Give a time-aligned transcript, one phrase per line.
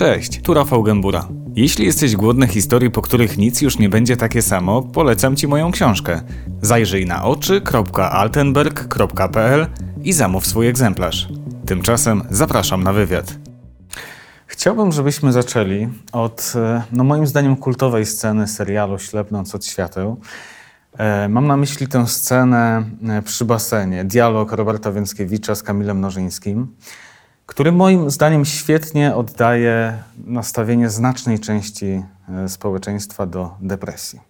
[0.00, 1.28] Cześć, tu Rafał Gębura.
[1.56, 5.70] Jeśli jesteś głodny historii, po których nic już nie będzie takie samo, polecam Ci moją
[5.70, 6.20] książkę.
[6.62, 9.66] Zajrzyj na oczy.altenberg.pl
[10.02, 11.28] i zamów swój egzemplarz.
[11.66, 13.34] Tymczasem zapraszam na wywiad.
[14.46, 20.20] Chciałbym, żebyśmy zaczęli od, e, no moim zdaniem, kultowej sceny serialu Ślepnąc od świateł.
[20.98, 26.68] E, mam na myśli tę scenę e, przy basenie, dialog Roberta Więckiewicza z Kamilem Nożyńskim
[27.50, 34.20] który moim zdaniem świetnie oddaje nastawienie znacznej części e, społeczeństwa do depresji.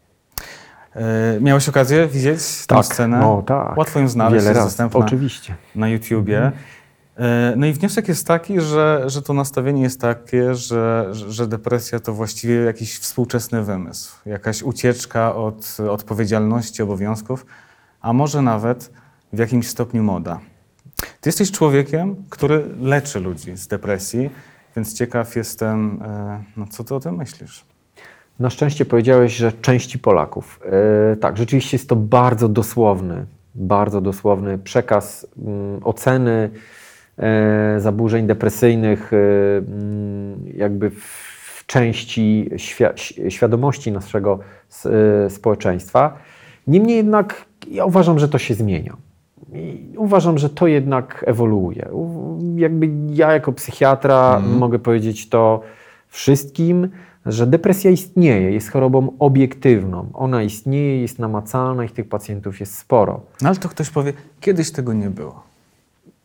[0.95, 3.19] E, miałeś okazję widzieć tę tak, scenę?
[3.19, 3.77] No, tak.
[3.77, 5.55] Łatwo ją znaleźć, Wiele jest dostępna oczywiście.
[5.75, 6.37] na YouTubie.
[6.37, 6.63] Mhm.
[7.17, 12.01] E, no i wniosek jest taki, że, że to nastawienie jest takie, że, że depresja
[12.01, 17.47] to właściwie jakiś współczesny wymysł, jakaś ucieczka od odpowiedzialności, obowiązków,
[18.01, 18.93] a może nawet
[19.33, 20.41] w jakimś stopniu moda.
[21.21, 24.31] Ty jesteś człowiekiem, który leczy ludzi z depresji,
[24.77, 27.65] więc ciekaw jestem, e, no co ty o tym myślisz?
[28.41, 30.61] Na szczęście powiedziałeś, że części Polaków.
[31.11, 36.51] Yy, tak, rzeczywiście jest to bardzo dosłowny, bardzo dosłowny przekaz yy, oceny
[37.19, 37.25] yy,
[37.81, 39.11] zaburzeń depresyjnych,
[40.55, 42.85] jakby w części świ
[43.29, 44.39] świadomości naszego
[45.29, 46.19] społeczeństwa.
[46.67, 48.97] Niemniej jednak ja uważam, że to się zmienia.
[49.53, 51.89] I uważam, że to jednak ewoluuje.
[52.57, 54.59] Jakby ja jako psychiatra mm.
[54.59, 55.61] mogę powiedzieć to
[56.09, 56.89] wszystkim,
[57.27, 60.11] że depresja istnieje, jest chorobą obiektywną.
[60.15, 63.21] Ona istnieje, jest namacalna i tych pacjentów jest sporo.
[63.43, 65.43] No ale to ktoś powie, kiedyś tego nie było.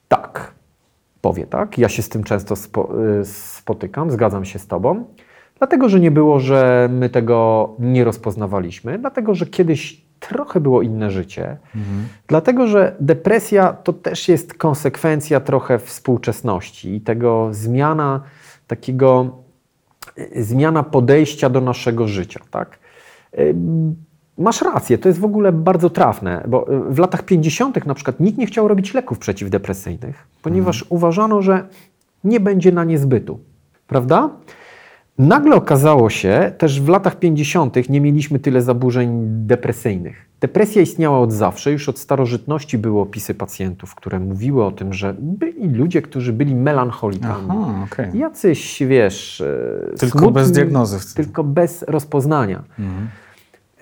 [0.07, 0.53] Tak,
[1.21, 1.77] powie tak.
[1.77, 2.89] Ja się z tym często spo,
[3.21, 5.05] y, spotykam, zgadzam się z Tobą.
[5.57, 11.11] Dlatego, że nie było, że my tego nie rozpoznawaliśmy, dlatego, że kiedyś trochę było inne
[11.11, 12.07] życie, mhm.
[12.27, 18.21] dlatego że depresja to też jest konsekwencja trochę współczesności i tego zmiana
[18.67, 19.37] takiego,
[20.35, 22.79] zmiana podejścia do naszego życia, tak?
[24.37, 27.85] Masz rację, to jest w ogóle bardzo trafne, bo w latach 50.
[27.85, 30.97] na przykład nikt nie chciał robić leków przeciwdepresyjnych, ponieważ mhm.
[30.97, 31.67] uważano, że
[32.23, 33.39] nie będzie na nie zbytu.
[33.87, 34.29] Prawda?
[35.17, 37.89] Nagle okazało się, też w latach 50.
[37.89, 40.29] nie mieliśmy tyle zaburzeń depresyjnych.
[40.41, 45.15] Depresja istniała od zawsze, już od starożytności były opisy pacjentów, które mówiły o tym, że
[45.19, 47.47] byli ludzie, którzy byli melancholikami.
[47.49, 48.11] Aha, okay.
[48.13, 49.41] Jacyś, wiesz...
[49.41, 51.15] E, tylko smutni, bez diagnozy.
[51.15, 52.63] Tylko bez rozpoznania.
[52.79, 53.07] Mhm.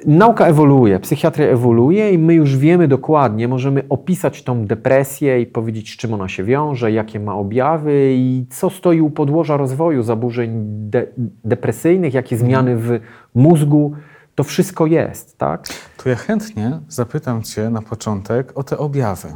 [0.06, 5.94] Nauka ewoluuje, psychiatria ewoluuje i my już wiemy dokładnie, możemy opisać tą depresję i powiedzieć,
[5.94, 10.52] z czym ona się wiąże, jakie ma objawy i co stoi u podłoża rozwoju zaburzeń
[10.90, 11.08] de
[11.44, 12.50] depresyjnych, jakie mhm.
[12.50, 13.00] zmiany w
[13.36, 13.96] mózgu.
[14.36, 15.68] To wszystko jest, tak?
[15.98, 19.28] To ja chętnie zapytam Cię na początek o te objawy,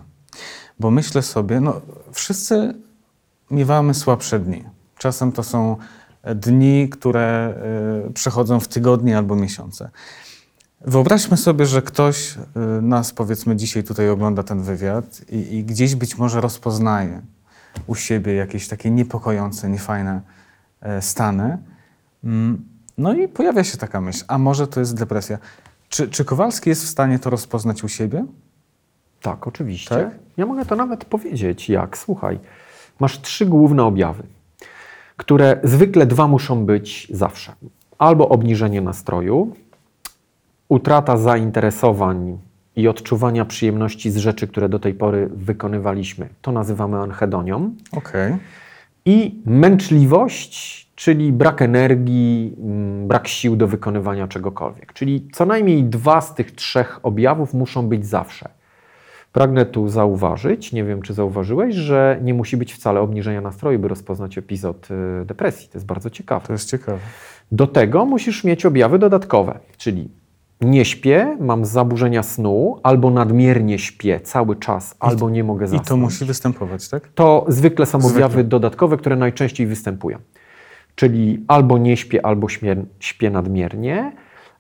[0.80, 1.82] bo myślę sobie, no
[2.12, 2.74] wszyscy
[3.52, 4.64] miewamy słabsze dni.
[4.98, 5.76] Czasem to są
[6.36, 7.54] dni, które
[8.08, 9.90] y, przechodzą w tygodnie albo miesiące.
[10.82, 15.96] Wyobraźmy sobie, że ktoś y, nas, powiedzmy, dzisiaj tutaj ogląda ten wywiad i, i, gdzieś
[15.96, 17.22] być może rozpoznaje
[17.88, 20.22] u siebie jakieś takie niepokojące, niefajne
[20.82, 21.58] e, stany.
[22.24, 22.66] Mm,
[22.98, 25.38] no i pojawia się taka myśl, a może to jest depresja.
[25.90, 28.26] Czy, czy Kowalski jest w stanie to rozpoznać u siebie?
[29.22, 29.96] Tak, oczywiście.
[29.96, 30.10] Tak?
[30.38, 31.98] Ja mogę to nawet powiedzieć, jak.
[31.98, 32.40] Słuchaj,
[33.00, 34.24] masz trzy główne objawy,
[35.18, 37.54] które zwykle dwa muszą być zawsze.
[37.98, 39.56] Albo obniżenie nastroju,
[40.70, 42.38] utrata zainteresowań
[42.76, 46.30] i odczuwania przyjemności z rzeczy, które do tej pory wykonywaliśmy.
[46.42, 47.76] To nazywamy anhedonią.
[47.92, 48.38] Okay.
[49.06, 54.94] I męczliwość, czyli brak energii, mm, brak sił do wykonywania czegokolwiek.
[54.94, 58.50] Czyli co najmniej dwa z tych trzech objawów muszą być zawsze.
[59.32, 63.88] Pragnę tu zauważyć, nie wiem czy zauważyłeś, że nie musi być wcale obniżenia nastroju, by
[63.88, 64.88] rozpoznać epizod
[65.22, 65.70] y, depresji.
[65.70, 66.48] To jest bardzo ciekawe.
[66.48, 67.00] To jest ciekawe.
[67.52, 70.10] Do tego musisz mieć objawy dodatkowe, czyli
[70.62, 75.88] nie śpię, mam zaburzenia snu, albo nadmiernie śpię cały czas, albo nie mogę zasnąć.
[75.88, 77.08] I to musi występować, tak?
[77.16, 80.18] To zwykle są objawy dodatkowe, które najczęściej występują.
[80.96, 84.12] Czyli albo nie śpię, albo śpię, śpię nadmiernie.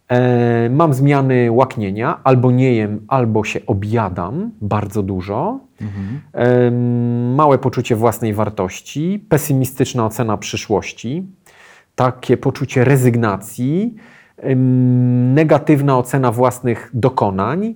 [0.07, 5.59] E, mam zmiany łaknienia, albo nie jem, albo się objadam bardzo dużo.
[5.81, 6.21] Mhm.
[6.33, 6.71] E,
[7.35, 11.27] małe poczucie własnej wartości, pesymistyczna ocena przyszłości,
[11.95, 13.95] takie poczucie rezygnacji
[15.33, 17.75] negatywna ocena własnych dokonań,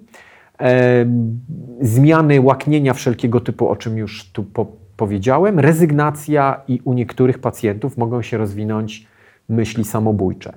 [1.82, 7.98] zmiany łaknienia wszelkiego typu, o czym już tu po powiedziałem, rezygnacja i u niektórych pacjentów
[7.98, 9.08] mogą się rozwinąć
[9.50, 10.54] myśli samobójcze.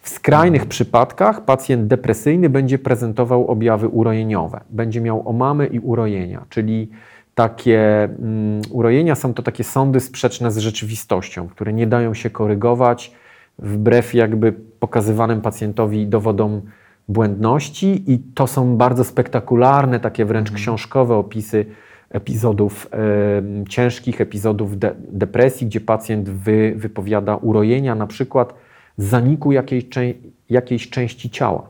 [0.00, 4.60] W skrajnych przypadkach pacjent depresyjny będzie prezentował objawy urojeniowe.
[4.70, 6.90] Będzie miał omamy i urojenia, czyli
[7.34, 13.12] takie mm, urojenia są to takie sądy sprzeczne z rzeczywistością, które nie dają się korygować
[13.58, 16.62] wbrew jakby pokazywanym pacjentowi dowodom
[17.08, 20.56] błędności i to są bardzo spektakularne, takie wręcz Mhm.
[20.62, 21.66] książkowe opisy
[22.10, 22.88] epizodów
[23.68, 28.54] ciężkich, epizodów de, depresji, gdzie pacjent wy, wypowiada urojenia, na przykład
[28.96, 30.14] zaniku jakiejś, czę-
[30.50, 31.68] jakiejś części ciała.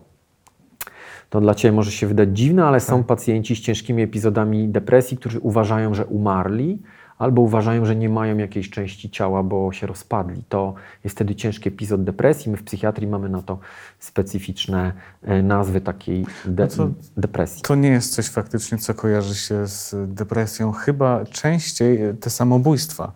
[1.30, 5.40] To dla Ciebie może się wydać dziwne, ale są pacjenci z ciężkimi epizodami depresji, którzy
[5.40, 6.78] uważają, że umarli,
[7.20, 10.44] albo uważają, że nie mają jakiejś części ciała, bo się rozpadli.
[10.48, 10.74] To
[11.04, 12.50] jest wtedy ciężki epizod depresji.
[12.50, 13.58] My w psychiatrii mamy na to
[13.98, 17.62] specyficzne e, nazwy takiej de- No co- depresji.
[17.62, 20.72] To nie jest coś faktycznie, co kojarzy się z depresją.
[20.72, 23.12] Chyba częściej e, te samobójstwa,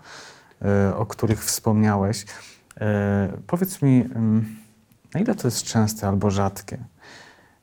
[0.62, 2.25] e, o których wspomniałeś.
[3.47, 4.56] Powiedz mi, mm,
[5.15, 6.79] na ile to jest częste albo rzadkie?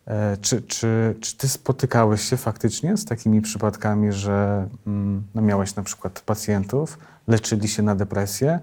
[0.05, 5.75] E, Czy, czy, czy ty spotykałeś się faktycznie z takimi przypadkami, że mm, no miałeś
[5.75, 8.59] na przykład pacjentów, leczyli się na depresję,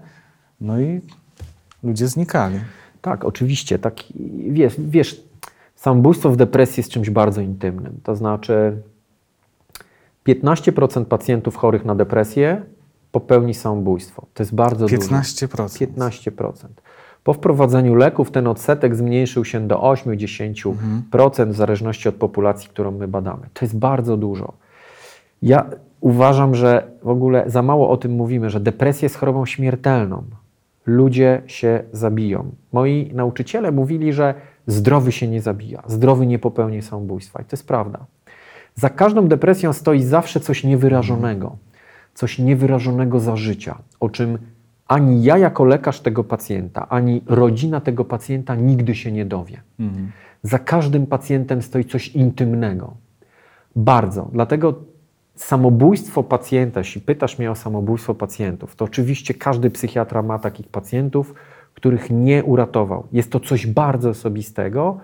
[0.61, 1.01] no i
[1.83, 2.59] ludzie znikali?
[3.01, 3.79] Tak, oczywiście.
[3.79, 3.95] Tak,
[4.49, 5.23] wiesz, wiesz,
[5.75, 7.99] samobójstwo w depresji jest czymś bardzo intymnym.
[8.03, 8.81] To znaczy
[10.27, 12.61] 15% pacjentów chorych na depresję
[13.11, 14.25] popełni samobójstwo.
[14.33, 14.97] To jest bardzo dużo.
[15.87, 16.67] 15%.
[17.19, 17.23] 15%.
[17.23, 23.07] Po wprowadzeniu leków ten odsetek zmniejszył się do 8-10% w zależności od populacji, którą my
[23.07, 23.41] badamy.
[23.53, 24.53] To jest bardzo dużo.
[25.41, 25.65] Ja
[26.01, 30.23] uważam, że w ogóle za mało o tym mówimy, że depresja jest chorobą śmiertelną.
[30.85, 32.51] Ludzie się zabiją.
[32.73, 34.33] Moi nauczyciele mówili, że
[34.67, 37.41] zdrowy się nie zabija, zdrowy nie popełni samobójstwa.
[37.41, 37.99] I to jest prawda.
[38.75, 41.55] Za każdą depresją stoi zawsze coś niewyrażonego,
[42.13, 44.37] coś niewyrażonego za życia, o czym
[44.89, 49.61] ani ja jako lekarz tego pacjenta, ani rodzina tego pacjenta nigdy się nie dowie.
[49.79, 50.11] Mhm.
[50.43, 52.93] Za każdym pacjentem stoi coś intymnego.
[53.75, 54.29] Bardzo.
[54.31, 54.73] Dlatego
[55.35, 61.33] samobójstwo pacjenta, jeśli pytasz mnie o samobójstwo pacjentów, to oczywiście każdy psychiatra ma takich pacjentów,
[61.73, 63.07] których nie uratował.
[63.11, 64.97] Jest to coś bardzo osobistego,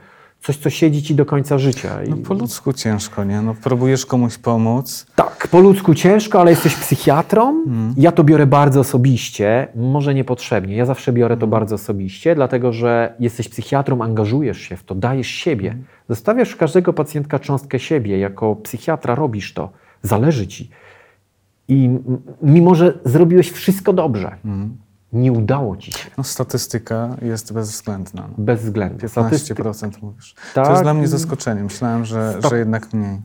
[0.45, 2.03] coś, co siedzi ci do końca życia.
[2.03, 3.41] I- No po ludzku ciężko, nie?
[3.41, 7.63] No próbujesz komuś pomóc, tak, po ludzku ciężko, ale jesteś psychiatrą.
[7.97, 10.75] Ja to biorę bardzo osobiście, może niepotrzebnie.
[10.75, 15.27] Ja zawsze biorę to bardzo osobiście, dlatego że jesteś psychiatrą, angażujesz się w to, dajesz
[15.27, 15.77] siebie.
[16.09, 18.19] Zostawiasz w każdego pacjentka cząstkę siebie.
[18.19, 19.69] Jako psychiatra robisz to,
[20.01, 20.69] zależy ci.
[21.67, 21.89] I
[22.41, 24.35] mimo, że zrobiłeś wszystko dobrze,
[25.15, 26.09] nie udało ci się.
[26.17, 28.29] No, statystyka jest bezwzględna.
[28.37, 29.07] Bez względu.
[29.07, 30.33] Statystyka, 15% mówisz.
[30.53, 30.69] to Tak.
[30.69, 31.63] jest dla mnie zaskoczenie.
[31.63, 33.19] Myślałem, że, że jednak mniej.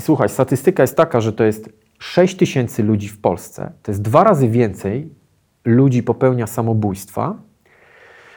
[0.00, 3.72] Słuchaj, statystyka jest taka, że to jest 6 tysięcy ludzi w Polsce.
[3.82, 5.14] To jest dwa razy więcej
[5.64, 7.34] ludzi popełnia samobójstwa.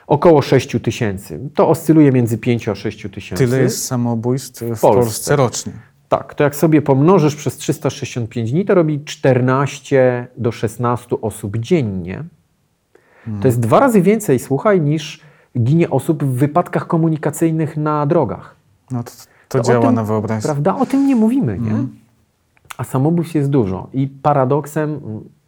[0.07, 1.39] Około 6 tysięcy.
[1.55, 3.45] To oscyluje między 5 a 6 tysięcy.
[3.45, 4.88] Tyle jest samobójstw w Polsce.
[4.88, 5.73] Polsce, rocznie.
[6.09, 12.23] Tak, to jak sobie pomnożysz przez 365 dni, to robi 14 do 16 osób dziennie.
[13.41, 15.21] To jest dwa razy więcej, słuchaj, niż
[15.59, 18.55] ginie osób w wypadkach komunikacyjnych na drogach.
[18.91, 19.11] No to,
[19.49, 20.47] to, To działa tym- na wyobraźnię.
[20.47, 20.75] Prawda?
[20.75, 21.75] O tym nie mówimy, nie?
[22.77, 23.87] A samobójstw jest dużo.
[23.93, 24.99] I paradoksem,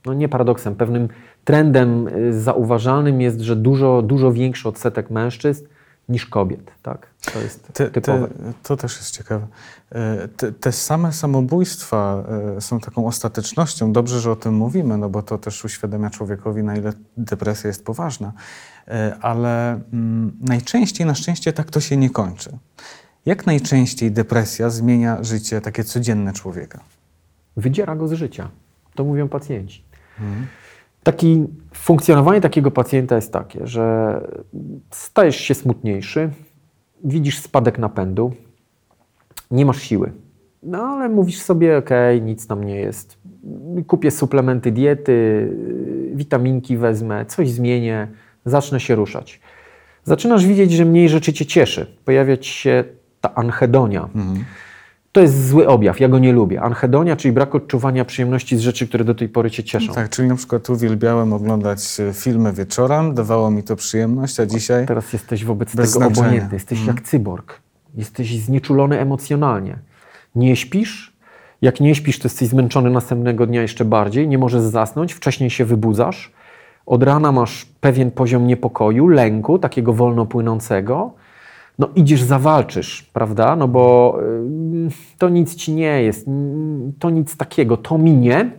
[0.05, 1.07] no nie paradoksem, pewnym
[1.43, 5.65] trendem y, zauważalnym jest, że dużo, dużo większy odsetek mężczyzn
[6.09, 6.71] niż kobiet.
[6.81, 7.07] Tak?
[7.33, 8.27] To jest Te, typowe.
[8.27, 9.47] te, to też jest ciekawe.
[9.91, 12.23] E, Te, te same samobójstwa
[12.57, 13.91] e, są taką ostatecznością.
[13.93, 17.85] Dobrze, że o tym mówimy, no bo to też uświadamia człowiekowi, na ile depresja jest
[17.85, 18.33] poważna.
[18.87, 22.57] E, Ale mm, najczęściej, na szczęście, tak to się nie kończy.
[23.25, 26.79] Jak najczęściej depresja zmienia życie takie codzienne człowieka?
[27.57, 28.49] Wydziera go z życia.
[28.95, 29.83] To mówią pacjenci.
[31.05, 31.43] Taki,
[31.73, 34.21] funkcjonowanie takiego pacjenta jest takie, że
[34.91, 36.29] stajesz się smutniejszy,
[37.03, 38.33] widzisz spadek napędu,
[39.51, 40.11] nie masz siły.
[40.63, 43.17] No ale mówisz sobie, okej, nic tam nie jest.
[43.87, 45.49] Kupię suplementy diety,
[46.13, 48.07] witaminki wezmę, coś zmienię,
[48.45, 49.41] zacznę się ruszać.
[50.03, 51.97] Zaczynasz widzieć, że mniej rzeczy cię cieszy.
[52.05, 52.83] Pojawia ci się
[53.21, 54.09] ta anhedonia.
[55.15, 56.61] To jest zły objaw, ja go nie lubię.
[56.61, 59.93] Anhedonia, czyli brak odczuwania przyjemności z rzeczy, które do tej pory cię cieszą.
[59.93, 64.85] Tak, czyli na przykład uwielbiałem oglądać e, filmy wieczorem, dawało mi to przyjemność, a dzisiaj
[64.85, 66.27] Teraz jesteś wobec tego znaczenia.
[66.27, 66.55] Obojętny.
[66.55, 67.59] Jesteś jak cyborg.
[67.97, 69.77] Jesteś znieczulony emocjonalnie.
[70.35, 71.13] Nie śpisz.
[71.61, 74.27] Jak nie śpisz, to jesteś zmęczony następnego dnia jeszcze bardziej.
[74.27, 75.13] Nie możesz zasnąć.
[75.13, 76.31] Wcześniej się wybudzasz.
[76.85, 81.13] Od rana masz pewien poziom niepokoju, lęku, takiego wolno płynącego.
[81.79, 83.55] No idziesz, zawalczysz, prawda?
[83.55, 84.17] No bo
[84.87, 86.25] y, to nic ci nie jest.
[86.99, 87.77] To nic takiego.
[87.77, 88.51] To minie.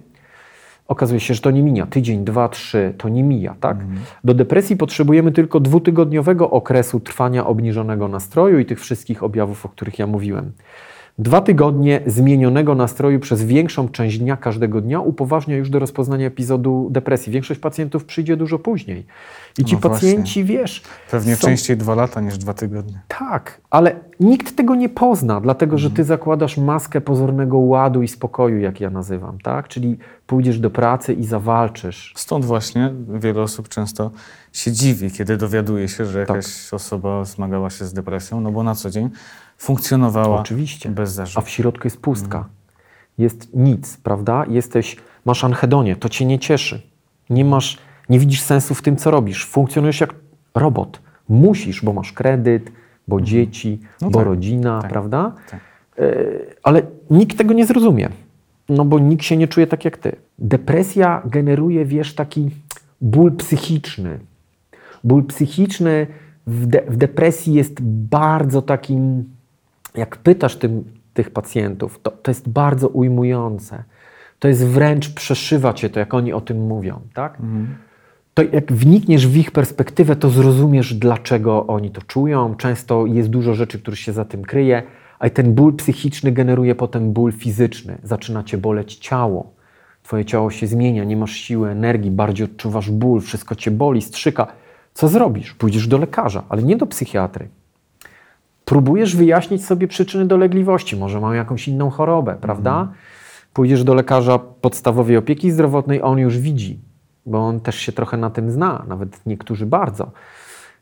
[0.89, 1.87] Okazuje się, że to nie mija.
[1.87, 3.77] Tydzień, dwa, trzy, to nie mija, tak?
[4.25, 9.99] Do depresji potrzebujemy tylko dwutygodniowego okresu trwania obniżonego nastroju i tych wszystkich objawów, o których
[9.99, 10.53] ja mówiłem.
[11.19, 16.89] Dwa tygodnie zmienionego nastroju przez większą część dnia każdego dnia upoważnia już do rozpoznania epizodu
[16.91, 17.33] depresji.
[17.33, 19.07] Większość pacjentów przyjdzie dużo później.
[19.59, 19.91] I ci No właśnie.
[20.09, 20.83] pacjenci, wiesz.
[21.11, 23.01] Pewnie są- częściej dwa lata niż dwa tygodnie.
[23.09, 28.59] Tak, ale nikt tego nie pozna, dlatego że ty zakładasz maskę pozornego ładu i spokoju,
[28.61, 29.69] jak ja nazywam, tak?
[29.69, 32.13] Czyli pójdziesz do pracy i zawalczysz.
[32.17, 34.11] Stąd właśnie wiele osób często
[34.53, 36.37] się dziwi, kiedy dowiaduje się, że Tak.
[36.37, 39.11] jakaś osoba zmagała się z depresją, no bo na co dzień
[39.59, 40.89] funkcjonowała Oczywiście.
[40.91, 41.47] bez A zarzutu.
[41.47, 42.49] w środku jest pustka.
[43.19, 44.45] Jest nic, prawda?
[44.49, 46.83] Jesteś, masz anhedonie, to cię nie cieszy.
[47.31, 49.47] Nie masz, nie widzisz sensu w tym, co robisz.
[49.47, 50.15] Funkcjonujesz jak
[50.55, 51.01] robot.
[51.29, 52.73] Musisz, bo masz kredyt,
[53.09, 55.33] bo dzieci, No bo tak, rodzina, tak, prawda?
[55.51, 55.61] tak.
[55.99, 56.03] E,
[56.63, 58.09] Ale nikt tego nie zrozumie,
[58.69, 60.17] no bo nikt się nie czuje tak jak ty.
[60.39, 62.51] Depresja generuje, wiesz, taki
[63.01, 64.19] ból psychiczny.
[65.05, 66.07] Ból psychiczny
[66.47, 69.25] w, de, w depresji jest bardzo takim,
[69.97, 70.85] jak pytasz tym,
[71.15, 73.85] tych pacjentów, to, to jest bardzo ujmujące.
[74.39, 77.39] To jest wręcz przeszywa cię to, jak oni o tym mówią, tak?
[78.35, 82.55] To jak wnikniesz w ich perspektywę, to zrozumiesz, dlaczego oni to czują.
[82.55, 84.83] Często jest dużo rzeczy, które się za tym kryje,
[85.19, 87.99] a ten ból psychiczny generuje potem ból fizyczny.
[88.03, 89.53] Zaczyna cię boleć ciało.
[90.03, 94.47] Twoje ciało się zmienia, nie masz siły, energii, bardziej odczuwasz ból, wszystko cię boli, strzyka.
[94.95, 95.55] Co zrobisz?
[95.55, 97.49] Pójdziesz do lekarza, ale nie do psychiatry.
[98.71, 100.97] Próbujesz wyjaśnić sobie przyczyny dolegliwości.
[100.97, 102.89] Może mam jakąś inną chorobę, prawda?
[103.53, 106.81] Pójdziesz do lekarza podstawowej opieki zdrowotnej, on już widzi,
[107.27, 110.11] bo on też się trochę na tym zna, nawet niektórzy bardzo.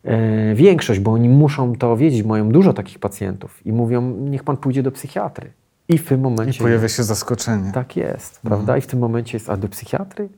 [0.05, 4.57] E, większość, bo oni muszą to wiedzieć, mają dużo takich pacjentów i mówią, niech pan
[4.57, 5.53] pójdzie do psychiatry.
[5.89, 6.61] I w tym I momencie.
[6.63, 7.73] pojawia się zaskoczenie.
[7.73, 8.77] Tak jest, prawda?
[8.77, 10.29] I w tym momencie jest, a do psychiatry?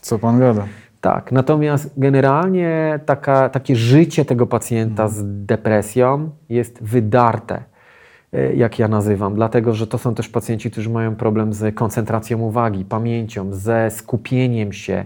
[0.00, 0.66] Co pan gada?
[1.00, 7.62] Tak, natomiast generalnie taka, takie życie tego pacjenta z depresją jest wydarte,
[8.32, 12.38] e, jak ja nazywam, dlatego że to są też pacjenci, którzy mają problem z koncentracją
[12.38, 15.04] uwagi, pamięcią, ze skupieniem się.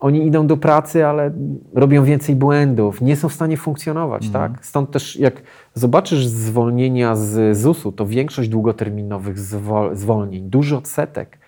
[0.00, 1.30] Oni idą do pracy, ale
[1.74, 4.28] robią więcej błędów, nie są w stanie funkcjonować.
[4.30, 4.52] Tak?
[4.62, 5.42] Stąd też, jak
[5.74, 11.38] zobaczysz zwolnienia z ZUS-u, to większość długoterminowych zwol- zwolnień, duży odsetek,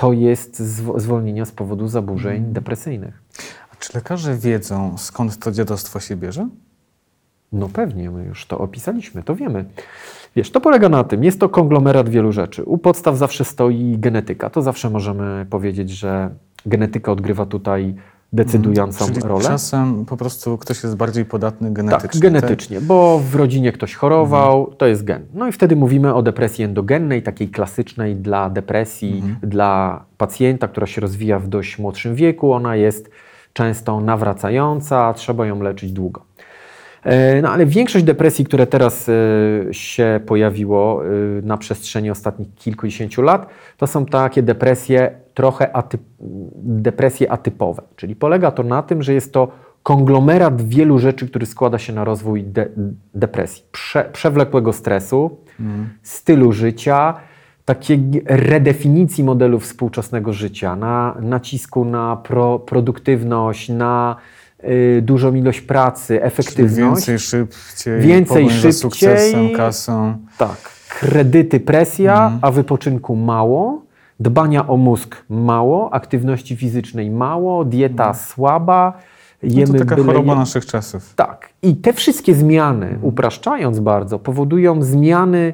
[0.00, 3.22] to jest zwo- zwolnienia z powodu zaburzeń depresyjnych.
[3.72, 6.48] A czy lekarze wiedzą, skąd to dziadostwo się bierze?
[7.52, 9.64] No pewnie, my już to opisaliśmy, to wiemy.
[10.36, 12.64] Wiesz, to polega na tym, jest to konglomerat wielu rzeczy.
[12.64, 14.50] U podstaw zawsze stoi genetyka.
[14.50, 16.30] To zawsze możemy powiedzieć, że
[16.66, 17.94] genetyka odgrywa tutaj
[18.32, 19.44] decydującą Czyli rolę.
[19.44, 22.08] czasem po prostu ktoś jest bardziej podatny genetycznie.
[22.08, 25.26] Tak, genetycznie, bo w rodzinie ktoś chorował, to jest gen.
[25.34, 31.00] No i wtedy mówimy o depresji endogennej, takiej klasycznej dla depresji, dla pacjenta, która się
[31.00, 32.52] rozwija w dość młodszym wieku.
[32.52, 33.10] Ona jest
[33.52, 36.22] często nawracająca, trzeba ją leczyć długo.
[37.04, 39.12] E, No ale większość depresji, które teraz e,
[39.74, 41.08] się pojawiło e,
[41.42, 43.46] na przestrzeni ostatnich kilkudziesięciu lat,
[43.76, 45.10] to są takie depresje
[45.40, 46.00] trochę atyp
[46.86, 47.82] depresje atypowe.
[47.96, 49.48] Czyli polega to na tym, że jest to
[49.82, 52.66] konglomerat wielu rzeczy, który składa się na rozwój de
[53.14, 53.62] depresji.
[53.72, 55.30] Prze przewlekłego stresu,
[56.02, 57.14] stylu życia,
[57.64, 64.16] takiej redefinicji modelu współczesnego życia, na nacisku na pro produktywność, na
[64.64, 66.76] y, dużą ilość pracy, Czyli efektywność.
[66.76, 68.72] więcej, szybciej, Więcej, szybciej.
[68.72, 70.14] sukcesem, kasą.
[70.38, 70.56] Tak.
[71.00, 72.38] Kredyty, presja, Mhm.
[72.42, 73.82] a wypoczynku mało,
[74.20, 78.92] dbania o mózg mało, aktywności fizycznej mało, dieta słaba,
[79.42, 79.52] Mhm.
[79.54, 81.14] No jemy to taka choroba naszych czasów.
[81.14, 81.48] Tak.
[81.62, 83.04] I te wszystkie zmiany, Mhm.
[83.04, 85.52] upraszczając bardzo, powodują zmiany,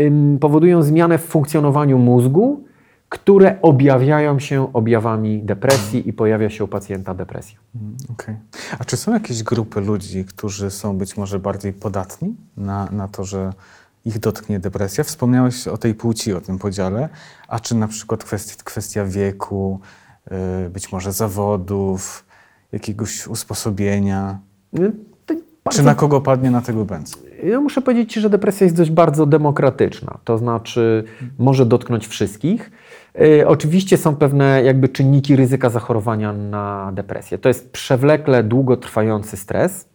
[0.00, 2.64] ym, powodują zmianę w funkcjonowaniu mózgu,
[3.08, 7.58] które objawiają się objawami depresji i pojawia się u pacjenta depresja.
[8.12, 8.36] Okej.
[8.78, 13.24] A czy są jakieś grupy ludzi, którzy są być może bardziej podatni na, na to,
[13.24, 13.52] że
[14.04, 15.04] ich dotknie depresja?
[15.04, 17.08] Wspomniałeś o tej płci, o tym podziale.
[17.48, 19.80] A czy na przykład kwestia, kwestia wieku,
[20.66, 22.24] y, być może zawodów,
[22.72, 24.38] jakiegoś usposobienia?
[24.78, 24.92] Y,
[25.26, 27.18] Czy bardzo na kogo padnie na tego bęc?
[27.44, 30.18] Ja muszę powiedzieć Ci, że depresja jest dość bardzo demokratyczna.
[30.24, 31.04] To znaczy,
[31.38, 32.70] może dotknąć wszystkich.
[33.20, 37.38] Y, oczywiście są pewne jakby czynniki ryzyka zachorowania na depresję.
[37.38, 39.91] To jest przewlekle długotrwający stres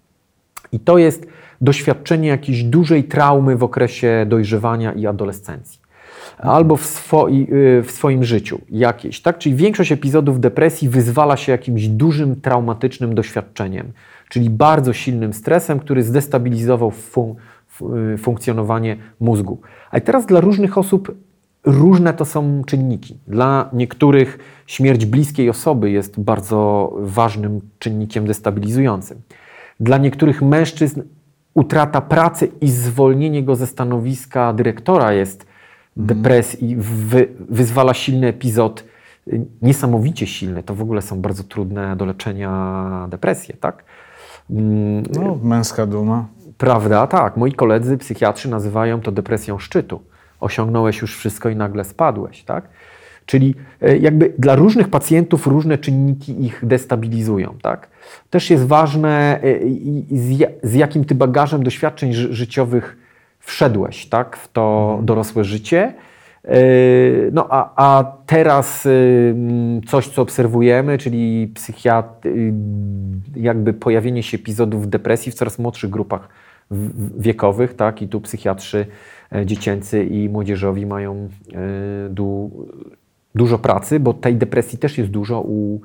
[0.72, 1.28] i to jest
[1.62, 5.80] doświadczenie jakiejś dużej traumy w okresie dojrzewania i adolescencji.
[6.38, 9.38] Albo w, swoi, y, w swoim życiu jakieś, tak?
[9.38, 13.92] Czyli większość epizodów depresji wyzwala się jakimś dużym traumatycznym doświadczeniem,
[14.30, 17.36] czyli bardzo silnym stresem, który zdestabilizował fun,
[17.68, 19.62] fu- y, funkcjonowanie mózgu.
[19.92, 21.16] A teraz dla różnych osób
[21.66, 23.18] różne to są czynniki.
[23.28, 29.22] Dla niektórych śmierć bliskiej osoby jest bardzo ważnym czynnikiem destabilizującym.
[29.80, 31.02] Dla niektórych mężczyzn
[31.54, 35.46] utrata pracy i zwolnienie go ze stanowiska dyrektora jest
[35.98, 38.84] depresji, wy, wyzwala silny epizod,
[39.62, 40.64] niesamowicie silny.
[40.64, 43.84] To w ogóle są bardzo trudne do leczenia depresje, tak?
[44.50, 46.28] Mm, No, męska duma.
[46.58, 47.38] Prawda, tak.
[47.38, 50.02] Moi koledzy psychiatrzy nazywają to depresją szczytu.
[50.40, 52.70] Osiągnąłeś już wszystko i nagle spadłeś, tak?
[53.28, 57.90] Czyli e, jakby dla różnych pacjentów różne czynniki ich destabilizują, tak?
[58.30, 59.60] Też jest ważne, e,
[60.12, 62.98] z, ja- z jakim ty bagażem doświadczeń ży- życiowych
[63.40, 64.38] wszedłeś, tak?
[64.38, 65.94] W to dorosłe życie.
[66.46, 66.58] E,
[67.32, 68.88] No a, a teraz
[69.88, 72.54] coś, co obserwujemy, czyli psychiat, y,
[73.36, 76.30] jakby pojawienie się epizodów depresji w coraz młodszych grupach
[77.18, 78.02] wiekowych, tak?
[78.02, 78.86] I tu psychiatrzy
[79.46, 81.30] dziecięcy i młodzieżowi mają
[82.10, 82.52] du,
[83.38, 85.82] dużo pracy, bo tej depresji też jest dużo u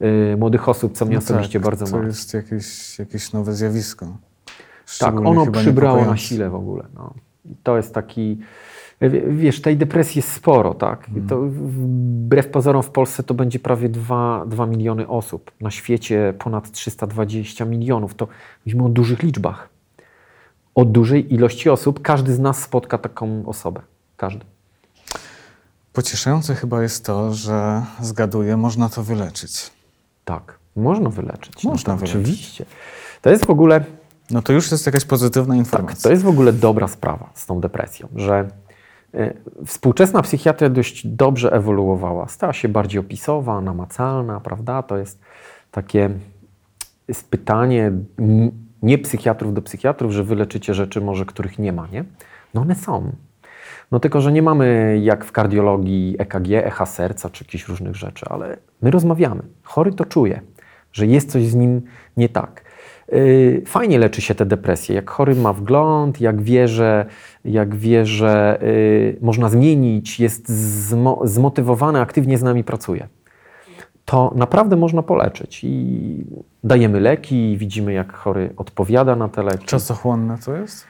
[0.00, 2.06] e, młodych osób, co mnie No osobiście tak, bardzo To martwi.
[2.06, 4.06] jest jakieś, jakieś nowe zjawisko.
[5.00, 6.84] Tak, ono przybrało na sile w ogóle.
[6.94, 7.14] No.
[7.44, 8.38] I To jest taki,
[9.00, 11.08] w- wiesz, tej depresji jest sporo, tak?
[11.08, 11.26] Mhm.
[11.28, 15.50] To wbrew pozorom w Polsce to będzie prawie 2, 2 miliony osób.
[15.60, 18.14] Na świecie ponad 320 milionów.
[18.14, 18.28] To
[18.66, 19.68] mówimy o dużych liczbach.
[20.74, 22.02] O dużej ilości osób.
[22.02, 23.80] Każdy z nas spotka taką osobę.
[24.16, 24.44] Każdy.
[25.94, 29.70] Pocieszające chyba jest to, że zgaduję, można to wyleczyć.
[30.24, 30.58] Tak.
[30.76, 31.64] Można wyleczyć.
[31.64, 32.20] Można to wyleczyć.
[32.20, 32.64] Oczywiście.
[33.22, 33.84] To jest w ogóle
[34.30, 36.02] No to już jest jakaś pozytywna Tak, informacja.
[36.02, 38.48] to jest w ogóle dobra sprawa z tą depresją, że
[39.14, 39.34] e,
[39.66, 42.28] współczesna psychiatria dość dobrze ewoluowała.
[42.28, 44.82] Stała się bardziej opisowa, namacalna, prawda?
[44.82, 45.18] To jest
[45.70, 46.10] takie
[47.08, 47.92] jest pytanie
[48.82, 52.04] nie psychiatrów do psychiatrów, że wy leczycie rzeczy może, których nie ma, nie?
[52.54, 53.12] No one są.
[53.94, 58.26] No tylko, że nie mamy jak w kardiologii EKG, echa serca czy jakichś różnych rzeczy,
[58.28, 59.42] ale my rozmawiamy.
[59.62, 60.40] Chory to czuje,
[60.92, 61.82] że jest coś z nim
[62.16, 62.64] nie tak.
[63.12, 67.06] Yy, Fajnie leczy się te depresje, jak chory ma wgląd, jak wie, że,
[67.44, 70.48] jak wie, że yy, można zmienić, jest
[70.88, 73.08] zmo, zmotywowany, aktywnie z nami pracuje.
[74.04, 76.24] To naprawdę można poleczyć i
[76.64, 79.66] dajemy leki, widzimy jak chory odpowiada na te leki.
[79.66, 80.86] Czasochłonne to jest?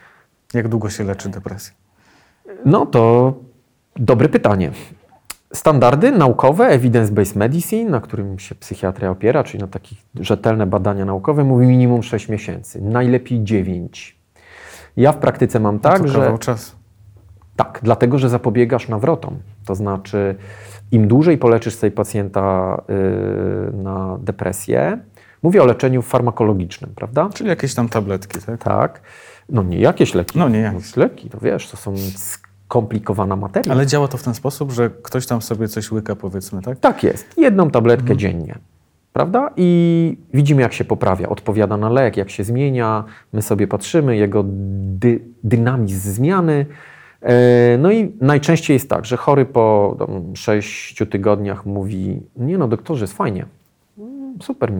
[0.54, 1.83] Jak długo się leczy depresję?
[2.64, 3.34] No to
[3.96, 4.70] dobre pytanie.
[5.52, 11.44] Standardy naukowe, evidence-based medicine, na którym się psychiatria opiera, czyli na takie rzetelne badania naukowe,
[11.44, 14.18] mówi minimum 6 miesięcy, najlepiej 9.
[14.96, 16.76] Ja w praktyce mam tak, to że czasu.
[17.56, 19.38] tak, dlatego że zapobiegasz nawrotom.
[19.66, 20.36] To znaczy,
[20.92, 24.98] im dłużej poleczysz sobie pacjenta yy, na depresję,
[25.42, 27.28] mówię o leczeniu farmakologicznym, prawda?
[27.34, 28.64] Czyli jakieś tam tabletki, tak?
[28.64, 29.00] Tak.
[29.48, 30.38] No nie jakieś leki.
[30.38, 30.96] No nie jakieś.
[30.96, 33.72] leki, to wiesz, to są skomplikowana materia.
[33.72, 36.78] Ale działa to w ten sposób, że ktoś tam sobie coś łyka, powiedzmy, tak?
[36.78, 37.26] Tak jest.
[37.36, 38.18] Jedną tabletkę Mhm.
[38.18, 38.54] dziennie.
[39.12, 39.50] Prawda?
[39.56, 41.28] I widzimy, jak się poprawia.
[41.28, 43.04] Odpowiada na lek, jak się zmienia.
[43.32, 46.66] My sobie patrzymy, jego dy, dynamizm zmiany.
[47.22, 52.68] E, No i najczęściej jest tak, że chory po tam, sześciu tygodniach mówi: Nie, no,
[52.68, 53.46] doktorze, jest fajnie.
[54.42, 54.72] Super,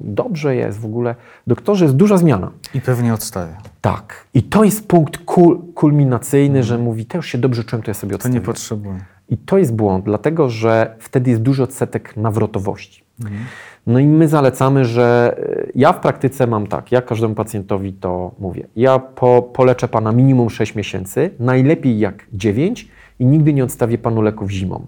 [0.00, 1.14] dobrze jest w ogóle.
[1.46, 2.50] Doktorze, jest duża zmiana.
[2.74, 3.56] I pewnie odstaje.
[3.80, 4.26] Tak.
[4.34, 7.94] I to jest punkt kul, kulminacyjny, że mówi: To już się dobrze czułem, to ja
[7.94, 8.32] sobie Mhm.
[8.32, 8.52] To nie odstawię.
[8.54, 9.04] potrzebuje.
[9.28, 13.04] I to jest błąd, dlatego że wtedy jest duży odsetek nawrotowości.
[13.20, 13.40] Mhm.
[13.86, 18.30] No i my zalecamy, że e, ja w praktyce mam tak, ja każdemu pacjentowi to
[18.38, 18.66] mówię.
[18.76, 24.22] Ja po, poleczę pana minimum 6 miesięcy, najlepiej jak 9 i nigdy nie odstawię panu
[24.22, 24.86] leków zimą.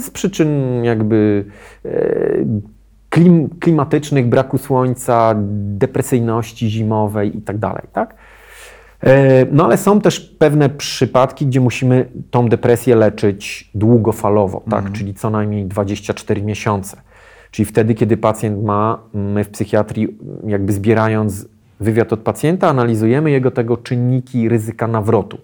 [0.00, 1.44] Z przyczyn jakby
[1.84, 1.90] e,
[3.12, 5.34] klim, klimatycznych, braku słońca,
[5.78, 8.14] depresyjności zimowej i tak dalej, tak?
[9.00, 14.92] E, No ale są też pewne przypadki, gdzie musimy tą depresję leczyć długofalowo, tak?
[14.92, 16.96] czyli co najmniej 24 miesiące.
[17.50, 20.08] Czyli wtedy, kiedy pacjent ma, my w psychiatrii,
[20.46, 21.46] jakby zbierając
[21.80, 25.38] wywiad od pacjenta, analizujemy jego tego czynniki ryzyka nawrotu.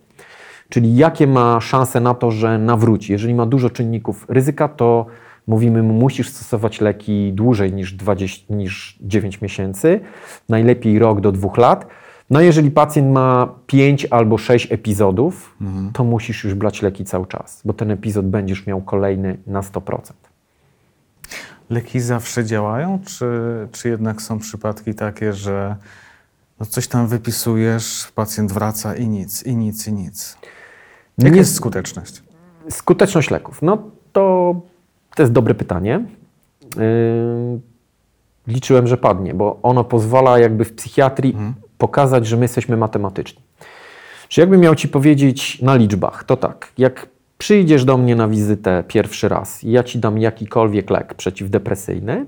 [0.68, 3.12] Czyli jakie ma szanse na to, że nawróci.
[3.12, 5.06] Jeżeli ma dużo czynników ryzyka, to
[5.48, 10.00] mówimy mu, musisz stosować leki dłużej niż, 20, niż 9 miesięcy,
[10.48, 11.86] najlepiej rok do dwóch lat.
[12.30, 15.56] No jeżeli pacjent ma 5 albo 6 epizodów,
[15.92, 20.12] to musisz już brać leki cały czas, bo ten epizod będziesz miał kolejny na 100%.
[21.70, 23.26] Leki zawsze działają, czy,
[23.72, 25.76] czy jednak są przypadki takie, że
[26.60, 30.36] no coś tam wypisujesz, pacjent wraca i nic, i nic, i nic?
[31.18, 32.22] Jaka Nie- jest skuteczność?
[32.70, 33.62] Skuteczność leków.
[33.62, 33.78] No
[34.12, 34.54] to,
[35.18, 36.04] to jest dobre pytanie.
[36.76, 37.60] Yy,
[38.46, 41.36] liczyłem, że padnie, bo ono pozwala jakby w psychiatrii
[41.78, 43.42] pokazać, że my jesteśmy matematyczni.
[44.28, 48.84] Czy jakbym miał Ci powiedzieć na liczbach, to tak, jak przyjdziesz do mnie na wizytę
[48.88, 52.26] pierwszy raz i ja Ci dam jakikolwiek lek przeciwdepresyjny,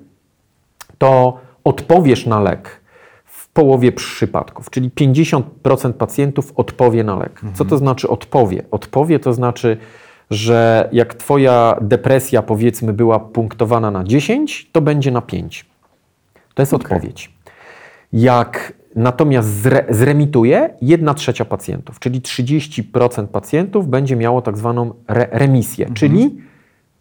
[0.99, 2.81] to odpowiesz na lek
[3.25, 7.41] w połowie przypadków, czyli 50% pacjentów odpowie na lek.
[7.55, 8.63] Co to znaczy odpowie?
[8.71, 9.77] Odpowie to znaczy,
[10.31, 15.67] że jak Twoja depresja powiedzmy była punktowana na 10, to będzie na 5.
[16.55, 16.87] To jest Okej.
[16.87, 17.33] odpowiedź.
[18.13, 25.29] Jak natomiast zre, zremituje, 1 trzecia pacjentów, czyli 30% pacjentów będzie miało tak zwaną re,
[25.31, 26.37] remisję, czyli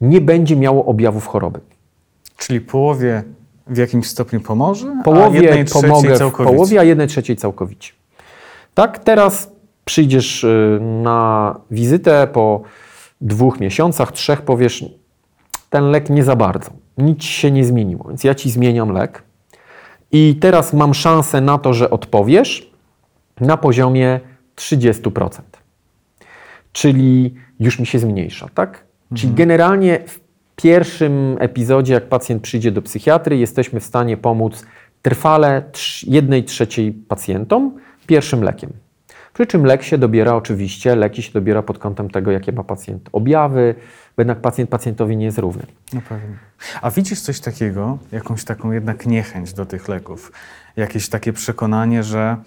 [0.02, 1.60] nie będzie miało objawów choroby.
[2.38, 3.24] Czyli połowie
[3.68, 7.94] w jakimś stopniu pomoże, a połowie trzeciej pomogę w połowie, a jednej trzeciej całkowicie.
[8.74, 9.52] Tak, teraz
[9.86, 12.62] przyjdziesz y, na wizytę po
[13.22, 14.86] dwóch miesiącach, trzech, powiesz,
[15.70, 19.24] ten lek nie za bardzo, nic się nie zmieniło, więc ja ci zmieniam lek
[20.12, 22.72] i teraz mam szansę na to, że odpowiesz
[23.42, 24.20] na poziomie
[24.56, 25.42] 30%.
[26.72, 28.84] Czyli już mi się zmniejsza, tak?
[29.16, 30.20] Czyli generalnie w
[30.56, 34.66] pierwszym epizodzie, jak pacjent przyjdzie do psychiatry, jesteśmy w stanie pomóc
[35.02, 35.64] trwale
[36.08, 37.80] jednej trzeciej pacjentom
[38.10, 38.74] pierwszym lekiem.
[39.40, 43.10] Przy czym lek się dobiera oczywiście, leki się dobiera pod kątem tego, jakie ma pacjent
[43.12, 43.76] objawy,
[44.18, 45.64] bo jednak pacjent pacjentowi nie jest równy.
[45.94, 46.38] No pewnie.
[46.82, 50.32] A widzisz coś takiego, jakąś taką jednak niechęć do tych leków?
[50.76, 52.38] Jakieś takie przekonanie, że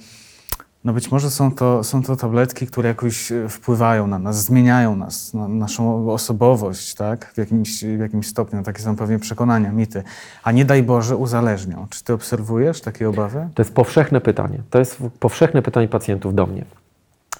[0.84, 4.96] no być może są to, są to tabletki, które jakoś e, wpływają na nas, zmieniają
[4.96, 7.32] nas, na naszą osobowość, tak?
[7.34, 8.62] W jakimś, w jakimś stopniu.
[8.62, 10.02] Takie są pewnie przekonania, mity.
[10.42, 11.86] A nie daj Boże uzależnią.
[11.90, 13.48] Czy ty obserwujesz takie obawy?
[13.54, 14.58] To jest powszechne pytanie.
[14.70, 16.64] To jest powszechne pytanie pacjentów do mnie.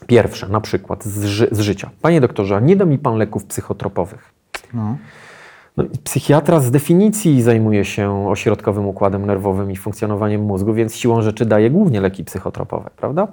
[0.06, 1.90] Pierwsze, na przykład z, ży- z życia.
[2.02, 4.32] Panie doktorze, nie da mi pan leków psychotropowych?
[4.74, 4.96] No.
[5.76, 11.46] No, psychiatra z definicji zajmuje się ośrodkowym układem nerwowym i funkcjonowaniem mózgu, więc siłą rzeczy
[11.46, 13.28] daje głównie leki psychotropowe, prawda?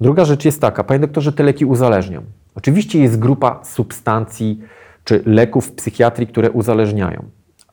[0.00, 2.22] Druga rzecz jest taka, panie doktorze, te leki uzależnią.
[2.54, 4.60] Oczywiście jest grupa substancji
[5.04, 7.24] czy leków w psychiatrii, które uzależniają,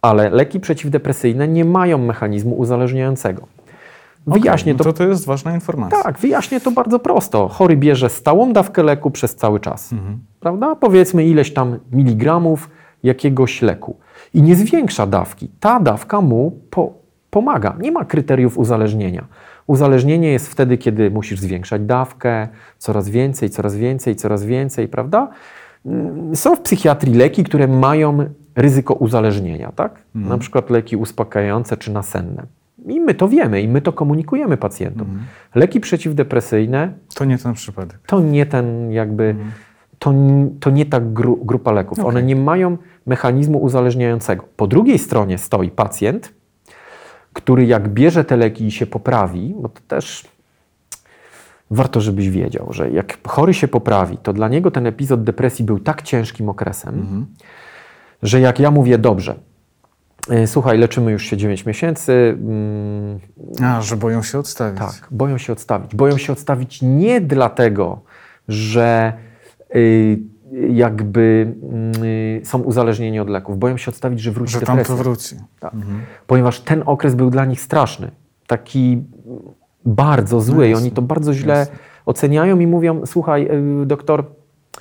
[0.01, 3.47] ale leki przeciwdepresyjne nie mają mechanizmu uzależniającego.
[4.27, 4.97] Wyjaśnię to no to.
[4.97, 6.03] To jest ważna informacja.
[6.03, 7.47] tak, wyjaśnię to bardzo prosto.
[7.47, 9.89] Chory bierze stałą dawkę leku przez cały czas.
[10.39, 10.75] Prawda?
[10.75, 12.69] Powiedzmy ileś tam miligramów
[13.03, 13.97] jakiegoś leku.
[14.33, 15.51] I nie zwiększa dawki.
[15.59, 16.93] Ta dawka mu po,
[17.29, 17.75] pomaga.
[17.79, 19.25] Nie ma kryteriów uzależnienia.
[19.67, 25.29] Uzależnienie jest wtedy, kiedy musisz zwiększać dawkę, coraz więcej, coraz więcej, coraz więcej, prawda?
[25.85, 28.17] Mm, Są w psychiatrii leki, które mają
[28.55, 30.01] ryzyko uzależnienia, tak?
[30.15, 32.43] Na przykład leki uspokajające czy nasenne.
[32.87, 35.07] I my to wiemy i my to komunikujemy pacjentom.
[35.55, 37.99] Leki przeciwdepresyjne To nie ten przypadek.
[38.07, 39.35] to nie ten jakby,
[39.99, 41.99] to, n- to nie ta gru, grupa leków.
[41.99, 44.45] One nie mają mechanizmu uzależniającego.
[44.57, 46.33] Po drugiej stronie stoi pacjent,
[47.33, 50.25] który jak bierze te leki i się poprawi, bo to też
[51.71, 55.79] warto, żebyś wiedział, że jak chory się poprawi, to dla niego ten epizod depresji był
[55.79, 57.25] tak ciężkim okresem,
[58.23, 59.35] że jak ja mówię, dobrze,
[60.45, 63.19] słuchaj, leczymy już się 9 miesięcy, mm,
[63.63, 64.79] A, że boją się odstawić.
[64.79, 65.95] tak, boją się odstawić.
[65.95, 68.01] Boją się odstawić nie dlatego,
[68.47, 69.13] że
[69.75, 70.19] y,
[70.69, 71.53] jakby
[72.41, 73.59] y, są uzależnieni od leków.
[73.59, 74.97] Boją się odstawić, że wróci Że tam depresja.
[74.97, 75.35] to wróci.
[75.59, 75.73] Tak.
[76.27, 78.11] Ponieważ ten okres był dla nich straszny.
[78.47, 79.03] Taki
[79.85, 81.75] bardzo zły i jasne, oni to bardzo źle jasne.
[82.05, 83.47] oceniają i mówią, słuchaj,
[83.83, 84.25] y, doktor,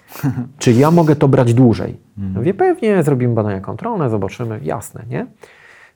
[0.58, 2.00] czy ja mogę to brać dłużej?
[2.18, 2.32] Mhm.
[2.34, 5.26] Ja Mówię, pewnie, zrobimy badania kontrolne, zobaczymy, jasne, nie?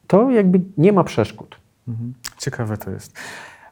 [0.06, 1.56] To jakby nie ma przeszkód.
[1.88, 2.14] Mhm.
[2.38, 3.12] Ciekawe to jest.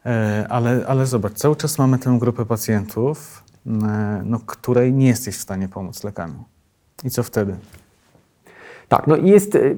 [0.06, 5.36] E, Ale, ale zobacz, cały czas mamy tę grupę pacjentów, e, no, której nie jesteś
[5.36, 6.44] w stanie pomóc lekami.
[7.04, 7.56] I co wtedy?
[8.88, 9.76] Tak, no jest, y,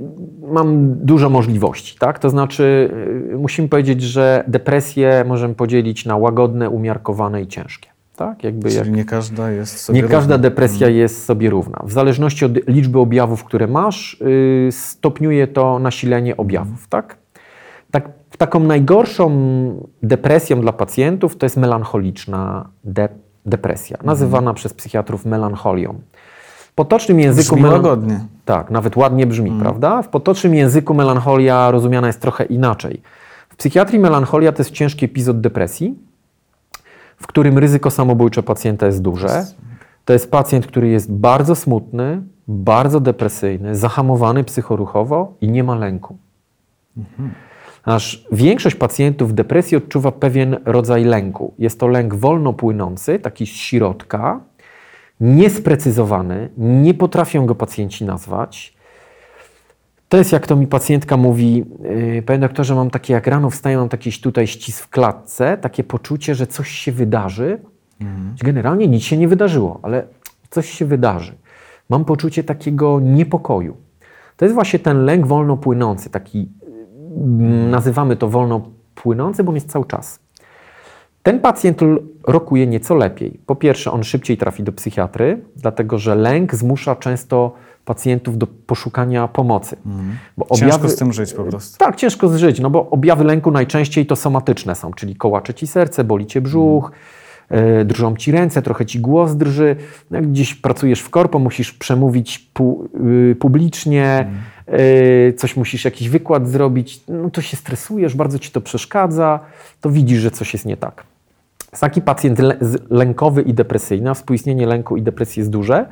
[0.52, 2.18] mam dużo możliwości, tak?
[2.18, 2.90] To znaczy,
[3.38, 8.44] musimy powiedzieć, że depresję możemy podzielić na łagodne, umiarkowane i ciężkie, tak?
[8.44, 10.38] Jakby jak, Czyli nie każda jest sobie nie każda równa.
[10.38, 11.83] depresja jest sobie równa.
[11.85, 17.16] W zależności od liczby objawów, które masz, y, stopniuje to nasilenie objawów, tak?
[17.90, 18.09] tak?
[18.38, 19.31] Taką najgorszą
[20.02, 23.09] depresją dla pacjentów to jest melancholiczna de-
[23.46, 26.00] depresja, nazywana przez psychiatrów melancholią.
[26.68, 28.20] W potocznym języku Brzmi łagodnie.
[28.44, 30.02] tak, nawet ładnie brzmi, prawda?
[30.02, 33.02] W potocznym języku melancholia rozumiana jest trochę inaczej.
[33.48, 36.08] W psychiatrii melancholia to jest ciężki epizod depresji,
[37.18, 39.44] w którym ryzyko samobójcze pacjenta jest duże.
[40.04, 46.18] To jest pacjent, który jest bardzo smutny, bardzo depresyjny, zahamowany psychoruchowo i nie ma lęku.
[47.85, 51.54] Aż większość pacjentów depresji odczuwa pewien rodzaj lęku.
[51.59, 54.40] Jest to lęk wolno płynący, taki z środka,
[55.20, 58.77] niesprecyzowany, nie potrafią go pacjenci nazwać.
[60.09, 61.64] To jest jak to mi pacjentka mówi,
[62.14, 65.85] yy, panie doktorze, mam takie, jak rano wstaję, mam taki tutaj ścisk w klatce, takie
[65.85, 67.59] poczucie, że coś się wydarzy.
[68.42, 70.05] Generalnie nic się nie wydarzyło, ale
[70.51, 71.35] coś się wydarzy.
[71.88, 73.77] Mam poczucie takiego niepokoju.
[74.37, 79.71] To jest właśnie ten lęk wolno płynący, taki, yy, nazywamy to wolno płynący, bo jest
[79.71, 80.21] cały czas.
[81.23, 81.81] Ten pacjent
[82.27, 83.40] rokuje nieco lepiej.
[83.47, 87.53] Po pierwsze, on szybciej trafi do psychiatry, dlatego że lęk zmusza często
[87.88, 89.77] pacjentów do poszukania pomocy.
[90.37, 91.79] Bo Ciężko z tym żyć po prostu.
[91.79, 96.05] tak, ciężko zżyć, no bo objawy lęku najczęściej to somatyczne są, czyli kołacze ci serce,
[96.05, 96.92] boli cię brzuch,
[97.48, 99.77] e, drżą ci ręce, trochę ci głos drży.
[100.11, 102.88] Jak gdzieś pracujesz w korpo, musisz przemówić pu,
[103.31, 104.31] y, publicznie,
[104.66, 109.40] e, coś musisz, jakiś wykład zrobić, no to się stresujesz, bardzo ci to przeszkadza,
[109.81, 111.05] to widzisz, że coś jest nie tak.
[111.81, 112.38] Taki pacjent
[112.90, 115.87] lękowy i depresyjny, a współistnienie lęku i depresji jest duże,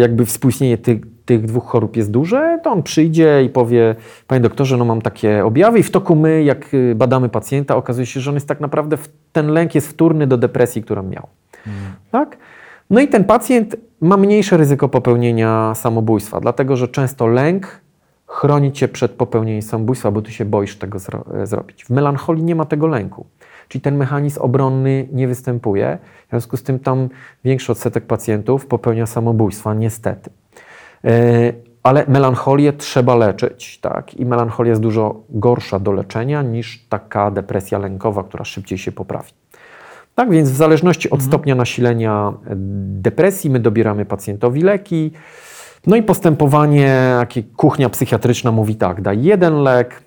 [0.00, 3.94] jakby współistnienie tych, tych dwóch chorób jest duże, to on przyjdzie i powie,
[4.26, 8.06] panie doktorze, no mam takie objawy i w toku my, jak y, badamy pacjenta, okazuje
[8.06, 11.26] się, że on jest tak naprawdę, w, ten lęk jest wtórny do depresji, którą miał.
[12.10, 12.36] Tak?
[12.90, 17.80] No i ten pacjent ma mniejsze ryzyko popełnienia samobójstwa, dlatego że często lęk
[18.26, 21.84] chroni cię przed popełnieniem samobójstwa, bo ty się boisz tego zro- e, zrobić.
[21.84, 23.26] W melancholii nie ma tego lęku.
[23.70, 25.98] Czyli ten mechanizm obronny nie występuje.
[26.26, 27.08] W związku z tym tam
[27.44, 30.30] większy odsetek pacjentów popełnia samobójstwa, niestety.
[31.04, 31.10] E,
[31.82, 34.14] Ale melancholię trzeba leczyć, tak?
[34.14, 39.30] I melancholia jest dużo gorsza do leczenia niż taka depresja lękowa, która szybciej się poprawi.
[40.14, 42.32] Tak więc w zależności od stopnia nasilenia
[43.02, 45.12] depresji my dobieramy pacjentowi leki.
[45.86, 50.02] No i postępowanie, jakie kuchnia psychiatryczna mówi tak, daj jeden lek,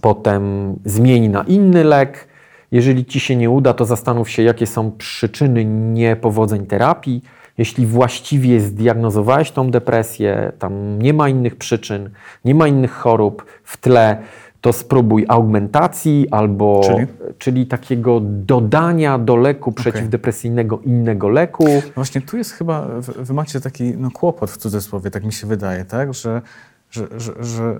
[0.00, 2.35] potem zmień na inny lek.
[2.76, 7.22] Jeżeli ci się nie uda, to zastanów się, jakie są przyczyny niepowodzeń terapii.
[7.58, 12.10] Jeśli właściwie zdiagnozowałeś tą depresję, tam nie ma innych przyczyn,
[12.44, 14.16] nie ma innych chorób w tle,
[14.60, 17.06] to spróbuj augmentacji albo Czyli?
[17.38, 21.64] czyli takiego dodania do leku przeciwdepresyjnego innego leku.
[21.64, 25.32] No Właśnie tu jest chyba, wy, wy macie taki no, kłopot w cudzysłowie, tak mi
[25.32, 26.14] się wydaje, tak?
[26.14, 26.42] Że,
[26.90, 27.78] że, że, że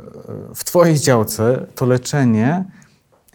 [0.54, 2.64] w twojej działce to leczenie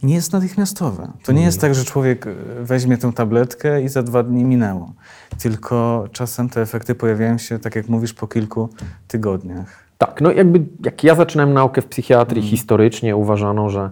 [0.04, 1.12] nie jest natychmiastowe.
[1.24, 4.94] To nie jest tak, że człowiek e, weźmie tę tabletkę i za dwa dni minęło.
[5.42, 8.70] Tylko czasem te efekty pojawiają się, tak jak mówisz, po kilku
[9.08, 9.84] tygodniach.
[9.98, 13.90] Tak, no jakby jak ja zaczynałem naukę w psychiatrii, historycznie uważano, że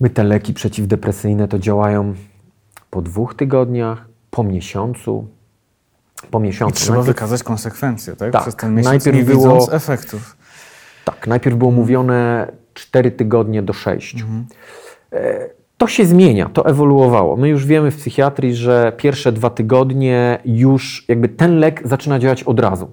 [0.00, 2.14] my te leki przeciwdepresyjne to działają
[2.90, 5.28] po dwóch tygodniach, po miesiącu,
[6.30, 6.76] po I miesiącu.
[6.76, 8.32] trzeba Najpierw- wykazać konsekwencje, tak?
[8.32, 10.36] Tak, Przez ten miesiąc najpierw nie było- efektów.
[11.04, 14.14] Tak, najpierw było mówione 4 tygodnie do 6.
[14.14, 14.46] Mhm.
[15.78, 17.36] To się zmienia, to ewoluowało.
[17.36, 22.42] My już wiemy w psychiatrii, że pierwsze dwa tygodnie już jakby ten lek zaczyna działać
[22.42, 22.90] od razu.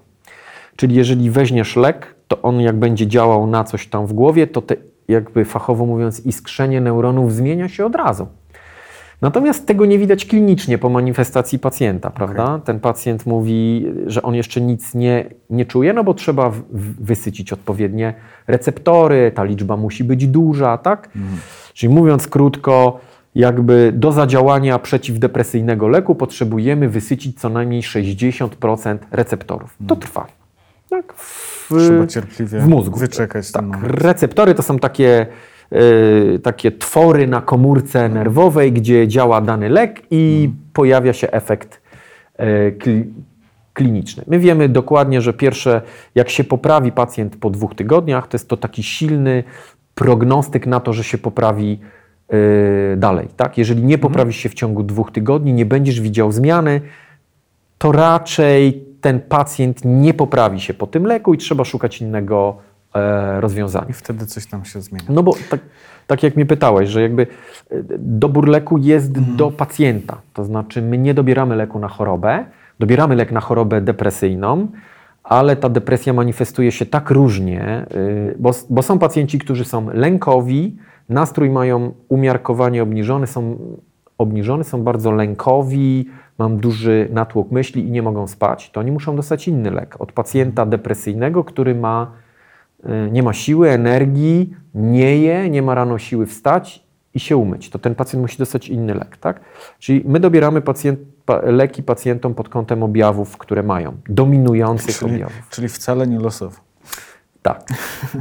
[0.75, 4.61] Czyli jeżeli weźmiesz lek, to on jak będzie działał na coś tam w głowie, to
[4.61, 4.75] te,
[5.07, 8.27] jakby fachowo mówiąc, iskrzenie neuronów zmienia się od razu.
[9.21, 12.59] Natomiast tego nie widać klinicznie po manifestacji pacjenta, prawda?
[12.65, 17.05] Ten pacjent mówi, że on jeszcze nic nie, nie czuje, no bo trzeba w, w,
[17.05, 18.13] wysycić odpowiednie
[18.47, 21.09] receptory, ta liczba musi być duża, tak?
[21.73, 22.99] Czyli mówiąc krótko,
[23.35, 29.77] jakby do zadziałania przeciwdepresyjnego leku potrzebujemy wysycić co najmniej 60% receptorów.
[29.87, 30.27] To trwa.
[30.89, 31.13] Tak?
[31.13, 32.99] W, Trzeba cierpliwie w mózgu.
[32.99, 35.27] wyczekać Tak, receptory to są takie,
[36.43, 41.81] takie twory na komórce nerwowej, gdzie działa dany lek i pojawia się efekt
[42.79, 43.05] kli,
[43.73, 44.23] kliniczny.
[44.27, 45.81] My wiemy dokładnie, że pierwsze,
[46.15, 49.43] jak się poprawi pacjent po dwóch tygodniach, to jest to taki silny
[49.95, 51.79] prognostyk na to, że się poprawi
[52.29, 53.27] e, dalej.
[53.37, 53.57] Tak?
[53.57, 56.81] Jeżeli nie poprawisz się w ciągu dwóch tygodni, nie będziesz widział zmiany,
[57.77, 62.57] to raczej ten pacjent nie poprawi się po tym leku i trzeba szukać innego
[62.95, 63.89] e.
[63.89, 65.05] I wtedy coś tam się zmienia.
[65.09, 65.59] No bo tak,
[66.07, 67.27] tak jak mnie pytałeś, że jakby
[67.71, 69.37] e, dobór leku jest Mhm.
[69.37, 70.17] do pacjenta.
[70.33, 72.45] To znaczy my nie dobieramy leku na chorobę,
[72.79, 74.67] dobieramy lek na chorobę depresyjną,
[75.23, 80.77] ale ta depresja manifestuje się tak różnie, y, bo, bo są pacjenci, którzy są lękowi,
[81.09, 83.57] nastrój mają umiarkowanie obniżony, są
[84.17, 86.05] obniżony, są bardzo lękowi,
[86.37, 90.11] mam duży natłok myśli i nie mogą spać, to oni muszą dostać inny lek od
[90.11, 92.11] pacjenta depresyjnego, który ma
[93.11, 97.69] nie ma siły, energii, nie je, nie ma rano siły wstać i się umyć.
[97.69, 99.39] To ten pacjent musi dostać inny lek, tak?
[99.79, 105.47] Czyli my dobieramy pacjent, pa, leki pacjentom pod kątem objawów, które mają, dominujących Czyli, objawów.
[105.49, 106.55] czyli wcale nie losowo.
[107.41, 107.63] Tak.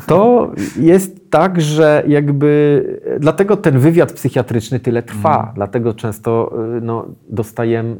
[0.06, 0.50] To
[0.80, 2.82] jest tak, że jakby
[3.20, 5.54] dlatego ten wywiad psychiatryczny tyle trwa, Mm.
[5.54, 7.96] dlatego często y, no, dostaję,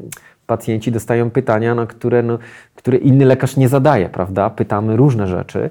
[0.47, 2.39] pacjenci dostają pytania, na które, no,
[2.75, 4.49] które inny lekarz nie zadaje, prawda?
[4.49, 5.69] Pytamy różne rzeczy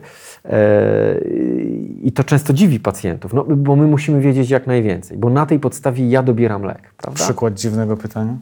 [2.02, 5.61] i to często dziwi pacjentów, no, bo my musimy wiedzieć jak najwięcej, bo na tej
[5.61, 7.24] podstawie ja dobieram lek, prawda?
[7.24, 8.37] Przykład dziwnego pytania?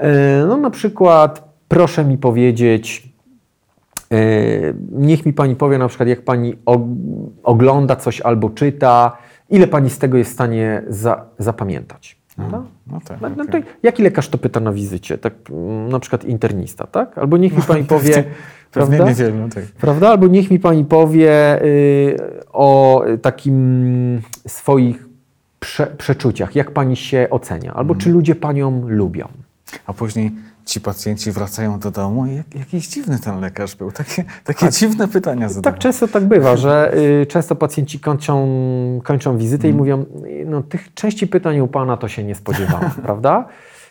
[0.00, 3.08] E, No na przykład proszę mi powiedzieć,
[4.12, 4.16] e,
[4.92, 6.96] niech mi Pani powie na przykład jak Pani og-
[7.42, 9.16] ogląda coś albo czyta,
[9.50, 12.16] ile Pani z tego jest w stanie za- zapamiętać.
[12.36, 12.62] prawda?
[12.86, 13.20] No tak.
[13.20, 15.18] No, no to jaki lekarz to pyta na wizycie?
[15.18, 17.18] Tak, mm, na przykład internista, tak?
[17.18, 18.24] Albo niech mi pani powie,
[18.72, 19.12] Pewnie prawda?
[19.24, 19.64] niewielu, tak.
[19.64, 20.08] Prawda?
[20.08, 22.16] Albo niech mi pani powie y,
[22.52, 25.06] o takim swoich
[25.60, 28.00] prze, przeczuciach, jak pani się ocenia, albo Mhm.
[28.00, 29.28] czy ludzie panią lubią.
[29.86, 30.32] A później
[30.64, 33.92] ci pacjenci wracają do domu i jak, jakiś dziwny ten lekarz był.
[33.92, 35.72] Takie, takie dziwne pytania zadawał.
[35.72, 38.48] Tak często tak bywa, że y, często pacjenci kończą,
[39.04, 39.76] kończą wizytę i Mhm.
[39.78, 43.48] mówią, y, no tych części pytań u pana to się nie spodziewałem, prawda?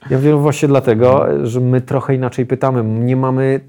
[0.09, 2.83] Ja no właśnie dlatego, że my trochę inaczej pytamy.
[2.83, 3.59] Nie mamy,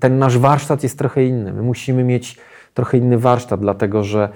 [0.00, 1.52] ten nasz warsztat jest trochę inny.
[1.52, 2.38] My musimy mieć
[2.74, 4.28] trochę inny warsztat, dlatego że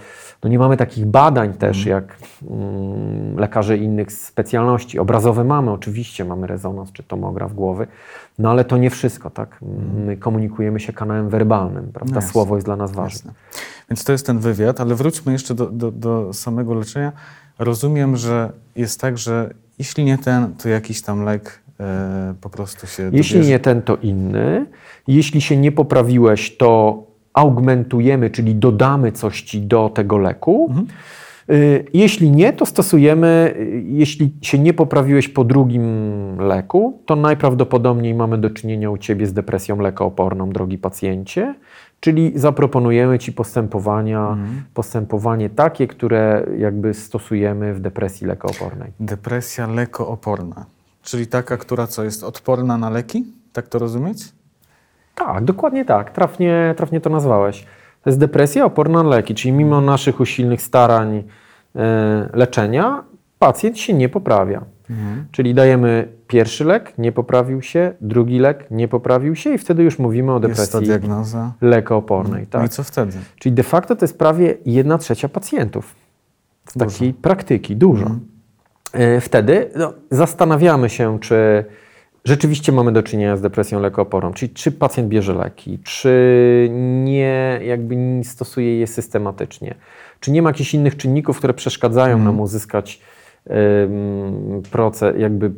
[0.42, 2.16] no nie mamy takich badań też jak
[2.50, 4.98] mm, lekarze innych specjalności.
[4.98, 7.86] Obrazowe mamy, oczywiście, mamy rezonans czy tomograf głowy,
[8.38, 9.58] no ale to nie wszystko, tak?
[10.06, 12.20] My komunikujemy się kanałem werbalnym, prawda?
[12.20, 12.26] No.
[12.26, 13.30] Słowo jest dla nas ważne.
[13.30, 13.32] Jasne.
[13.90, 17.12] Więc to jest ten wywiad, ale wróćmy jeszcze do, do, do samego leczenia.
[17.58, 22.86] Rozumiem, że jest tak, że jeśli nie ten, to jakiś tam lek e, po prostu
[22.86, 23.50] się Jeśli dobierze.
[23.50, 24.66] nie ten, to inny.
[25.06, 30.74] Jeśli się nie poprawiłeś, to augmentujemy, czyli dodamy coś ci do tego leku.
[31.50, 35.84] Y, Jeśli nie, to stosujemy, y, jeśli się nie poprawiłeś po drugim
[36.40, 41.54] leku, to najprawdopodobniej mamy do czynienia u Ciebie z depresją lekooporną, drogi pacjencie,
[42.00, 44.36] czyli zaproponujemy Ci postępowania,
[44.74, 48.92] postępowanie takie, które jakby stosujemy w depresji lekoopornej.
[49.00, 50.66] Depresja lekooporna,
[51.02, 53.24] czyli taka, która co jest odporna na leki?
[53.52, 54.32] Tak to rozumieć?
[55.14, 56.10] Tak, dokładnie tak.
[56.10, 57.66] Trafnie, trafnie to nazwałeś.
[58.02, 61.22] To jest depresja oporna na leki, czyli mimo naszych usilnych starań
[61.76, 63.04] e, leczenia,
[63.38, 64.64] pacjent się nie poprawia.
[65.32, 69.98] Czyli dajemy pierwszy lek, nie poprawił się, drugi lek, nie poprawił się i wtedy już
[69.98, 71.52] mówimy o Jest depresji diagnoza.
[71.60, 72.40] lekoopornej.
[72.40, 72.68] No i Tak.
[72.68, 73.12] co wtedy?
[73.38, 75.94] Czyli de facto to jest prawie jedna trzecia pacjentów.
[76.68, 78.06] Z takiej praktyki, dużo.
[78.92, 81.64] E, Wtedy no, zastanawiamy się, czy
[82.24, 86.68] rzeczywiście mamy do czynienia z depresją lekooporną, czyli czy pacjent bierze leki, czy
[87.04, 89.74] nie jakby nie stosuje je systematycznie,
[90.20, 93.00] czy nie ma jakichś innych czynników, które przeszkadzają nam uzyskać
[94.70, 95.50] proces, jakby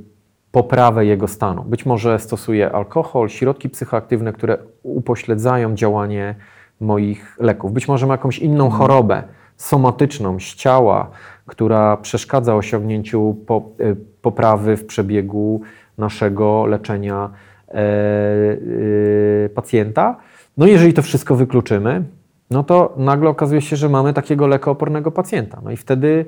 [0.52, 1.64] poprawę jego stanu.
[1.64, 6.34] Być może stosuje alkohol, środki psychoaktywne, które upośledzają działanie
[6.80, 7.72] moich leków.
[7.72, 9.22] Być może ma jakąś inną chorobę
[9.56, 11.10] somatyczną z ciała,
[11.46, 13.36] która przeszkadza osiągnięciu
[13.80, 15.60] y, poprawy w przebiegu
[15.98, 17.30] naszego leczenia
[17.68, 20.16] e, y, pacjenta.
[20.56, 22.02] No jeżeli to wszystko wykluczymy,
[22.50, 25.60] no to nagle okazuje się, że mamy takiego lekoopornego pacjenta.
[25.64, 26.24] No i wtedy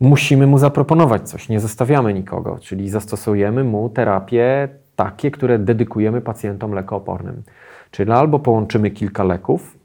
[0.00, 6.72] musimy mu zaproponować coś, nie zostawiamy nikogo, czyli zastosujemy mu terapie takie, które dedykujemy pacjentom
[6.72, 7.42] lekoopornym.
[7.90, 9.76] Czyli albo połączymy kilka leków,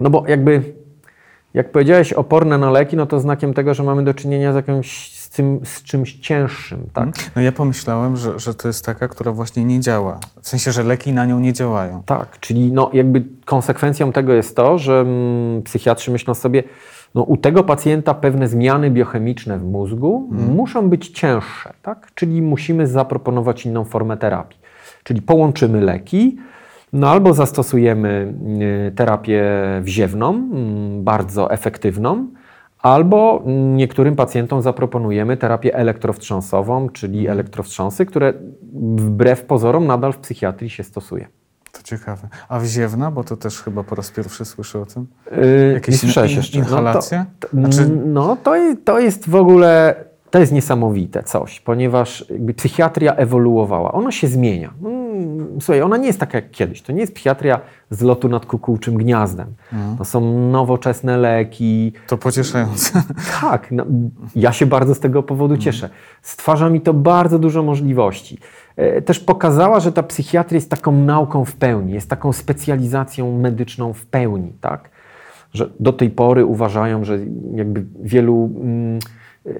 [0.00, 0.62] no bo jakby,
[1.54, 5.12] jak powiedziałeś, oporne na leki, no to znakiem tego, że mamy do czynienia z, jakimś,
[5.18, 7.08] z, tym, z czymś cięższym, tak?
[7.36, 10.18] No ja pomyślałem, że, że to jest taka, która właśnie nie działa.
[10.42, 12.02] W sensie, że leki na nią nie działają.
[12.06, 16.62] Tak, czyli no jakby konsekwencją tego jest to, że mm, psychiatrzy myślą sobie,
[17.16, 22.08] no u tego pacjenta pewne zmiany biochemiczne w mózgu muszą być cięższe, tak?
[22.14, 24.58] Czyli musimy zaproponować inną formę terapii.
[25.04, 26.36] Czyli połączymy leki,
[26.92, 28.34] no albo zastosujemy
[28.88, 29.44] y, terapię
[29.82, 30.48] wziewną,
[31.02, 32.26] bardzo efektywną,
[32.78, 33.42] albo
[33.74, 38.32] niektórym pacjentom zaproponujemy terapię elektrowstrząsową, czyli elektrowstrząsy, które
[38.96, 41.28] wbrew pozorom nadal w psychiatrii się stosuje.
[41.76, 42.28] To ciekawe.
[42.48, 45.06] A wziewna, bo to też chyba po raz pierwszy słyszę o tym.
[45.36, 46.58] Yy, Jakieś nie słyszałeś in- jeszcze.
[46.58, 47.18] inhalacje?
[47.18, 49.94] No to, Znaczy- no to, to jest w ogóle,
[50.30, 52.24] to jest niesamowite coś, ponieważ
[52.56, 53.92] psychiatria ewoluowała.
[53.92, 54.72] Ona się zmienia.
[54.84, 55.06] Mm,
[55.60, 56.82] Słuchaj, ona nie jest taka jak kiedyś.
[56.82, 57.60] To nie jest psychiatria
[57.90, 59.54] z lotu nad kukułczym gniazdem.
[59.72, 59.96] Mhm.
[59.98, 61.92] To są nowoczesne leki.
[62.06, 63.02] To pocieszające.
[63.40, 63.84] Tak, no,
[64.34, 65.90] ja się bardzo z tego powodu cieszę.
[66.22, 68.38] Stwarza mi to bardzo dużo możliwości.
[68.76, 73.92] E, Też pokazała, że ta psychiatria jest taką nauką w pełni, jest taką specjalizacją medyczną
[73.92, 74.90] w pełni, tak?
[75.52, 77.18] Że do tej pory uważają, że
[77.54, 78.98] jakby wielu mm,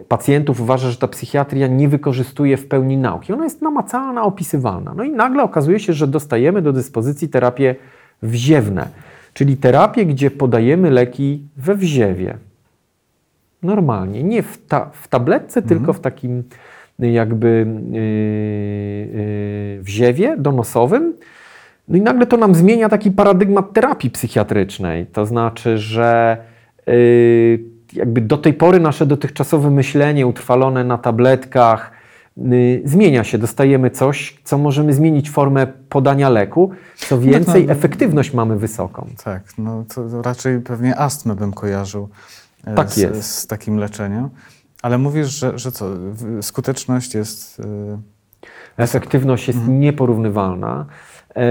[0.08, 3.32] pacjentów uważa, że ta psychiatria nie wykorzystuje w pełni nauki.
[3.32, 4.94] Ona jest namacalna, opisywalna.
[4.96, 7.74] No i nagle okazuje się, że dostajemy do dyspozycji terapie
[8.22, 8.88] wziewne,
[9.34, 12.38] czyli terapię, gdzie podajemy leki we wziewie.
[13.62, 16.42] Normalnie, nie w, ta, w tabletce, tylko w takim
[16.98, 18.00] jakby yy,
[19.76, 21.14] yy, wziewie donosowym.
[21.88, 25.06] No i nagle to nam zmienia taki paradygmat terapii psychiatrycznej.
[25.06, 26.36] To znaczy, że
[27.92, 31.92] jakby do tej pory nasze dotychczasowe myślenie utrwalone na tabletkach
[32.84, 33.38] zmienia się.
[33.38, 36.70] Dostajemy coś, co możemy zmienić formę podania leku.
[36.96, 37.72] Co więcej, no.
[37.72, 39.06] efektywność mamy wysoką.
[39.24, 42.08] Tak, no to raczej pewnie astmę bym kojarzył
[42.64, 44.28] e, Tak z, z takim leczeniem.
[44.82, 45.86] Ale mówisz, że, że co,
[46.40, 47.60] skuteczność jest...
[47.60, 47.64] y,
[48.76, 50.86] Efektywność jest nieporównywalna,
[51.36, 51.42] e,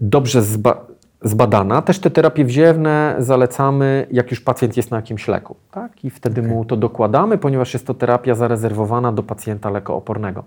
[0.00, 0.86] dobrze zba
[1.24, 1.82] zbadana.
[1.82, 5.56] Też te terapie wziewne zalecamy, jak już pacjent jest na jakimś leku.
[5.70, 6.04] Tak?
[6.04, 10.44] I wtedy mu to dokładamy, ponieważ jest to terapia zarezerwowana do pacjenta lekoopornego.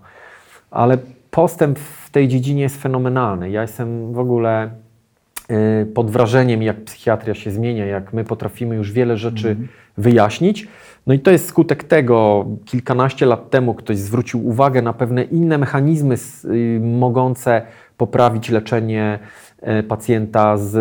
[0.70, 0.98] Ale
[1.30, 3.50] postęp w tej dziedzinie jest fenomenalny.
[3.50, 4.70] Ja jestem w ogóle
[5.48, 9.56] e, pod wrażeniem, jak psychiatria się zmienia, jak my potrafimy już wiele rzeczy
[9.98, 10.68] wyjaśnić.
[11.06, 15.58] No i to jest skutek tego, kilkanaście lat temu ktoś zwrócił uwagę na pewne inne
[15.58, 17.62] mechanizmy y, mogące
[17.96, 19.18] poprawić leczenie
[19.60, 20.74] e, pacjenta z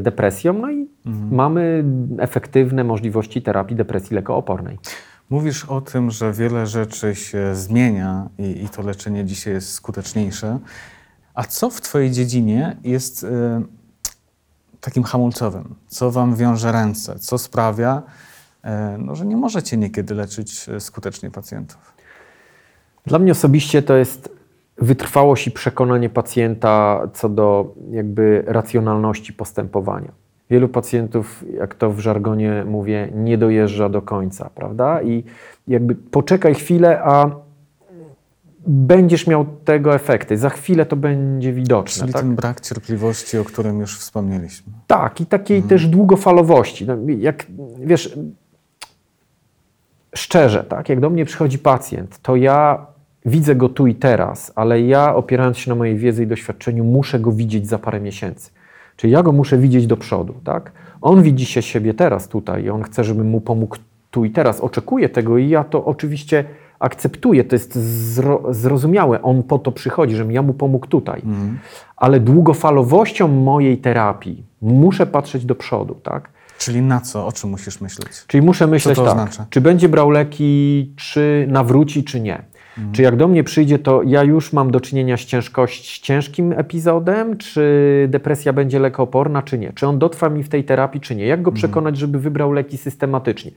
[0.00, 0.88] y, depresją, no i
[1.30, 1.84] mamy
[2.18, 4.78] efektywne możliwości terapii depresji lekoopornej.
[5.30, 10.58] Mówisz o tym, że wiele rzeczy się zmienia i, i to leczenie dzisiaj jest skuteczniejsze.
[11.34, 13.28] A co w Twojej dziedzinie jest y,
[14.80, 15.74] takim hamulcowym?
[15.86, 17.18] Co Wam wiąże ręce?
[17.18, 18.02] Co sprawia,
[18.98, 21.94] no, że nie możecie niekiedy leczyć y, skutecznie pacjentów?
[23.06, 24.40] Dla mnie osobiście to jest
[24.78, 30.12] wytrwałość i przekonanie pacjenta co do jakby racjonalności postępowania.
[30.50, 35.02] Wielu pacjentów, jak to w żargonie mówię, nie dojeżdża do końca, prawda?
[35.02, 35.24] I
[35.68, 37.30] jakby poczekaj chwilę, a
[38.66, 40.36] będziesz miał tego efekty.
[40.36, 42.00] Za chwilę to będzie widoczne.
[42.00, 42.22] Czyli tak?
[42.22, 44.72] ten brak cierpliwości, o którym już wspomnieliśmy.
[44.86, 46.86] Tak, i takiej też długofalowości.
[46.86, 47.46] No, jak
[47.78, 48.18] wiesz,
[50.14, 52.86] szczerze, tak, jak do mnie przychodzi pacjent, to ja
[53.26, 57.20] widzę go tu i teraz, ale ja opierając się na mojej wiedzy i doświadczeniu, muszę
[57.20, 58.50] go widzieć za parę miesięcy.
[58.96, 60.72] Czyli ja go muszę widzieć do przodu, tak?
[61.00, 63.76] On widzi się siebie teraz tutaj i on chce, żebym mu pomógł
[64.10, 64.60] tu i teraz.
[64.60, 66.44] Oczekuje tego i ja to oczywiście
[66.78, 67.44] akceptuję.
[67.44, 67.74] To jest
[68.14, 69.22] zro, zrozumiałe.
[69.22, 71.22] On po to przychodzi, żebym ja mu pomógł tutaj.
[71.96, 76.30] Ale długofalowością mojej terapii muszę patrzeć do przodu, tak?
[76.60, 78.08] Czyli na co, o czym musisz myśleć?
[78.26, 79.46] Czyli muszę myśleć tak, oznacza?
[79.50, 82.42] czy będzie brał leki, czy nawróci, czy nie.
[82.92, 86.52] Czy jak do mnie przyjdzie, to ja już mam do czynienia z, ciężkość, z ciężkim
[86.52, 89.72] epizodem, czy depresja będzie lekooporna, czy nie.
[89.72, 91.26] Czy on dotrwa mi w tej terapii, czy nie.
[91.26, 93.50] Jak go przekonać, żeby wybrał leki systematycznie.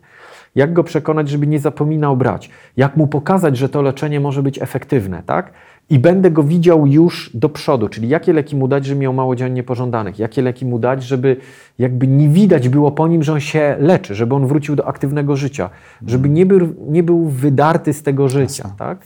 [0.55, 2.49] Jak go przekonać, żeby nie zapominał brać.
[2.77, 5.53] Jak mu pokazać, że to leczenie może być efektywne, tak?
[5.89, 9.35] I będę go widział już do przodu, czyli jakie leki mu dać, żeby miał mało
[9.35, 11.37] działań niepożądanych, jakie leki mu dać, żeby
[11.79, 15.35] jakby nie widać było po nim, że on się leczy, żeby on wrócił do aktywnego
[15.35, 15.69] życia,
[16.07, 18.97] żeby nie był, nie był wydarty z tego życia, tak?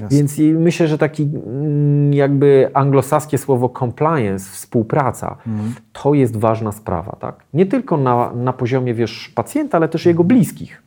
[0.00, 0.18] Jasne.
[0.18, 5.36] Więc myślę, że taki mm, jakby anglosaskie słowo compliance, współpraca,
[5.92, 7.44] to jest ważna sprawa, tak?
[7.54, 10.82] Nie tylko na, na poziomie, wiesz, pacjenta, ale też jego bliskich.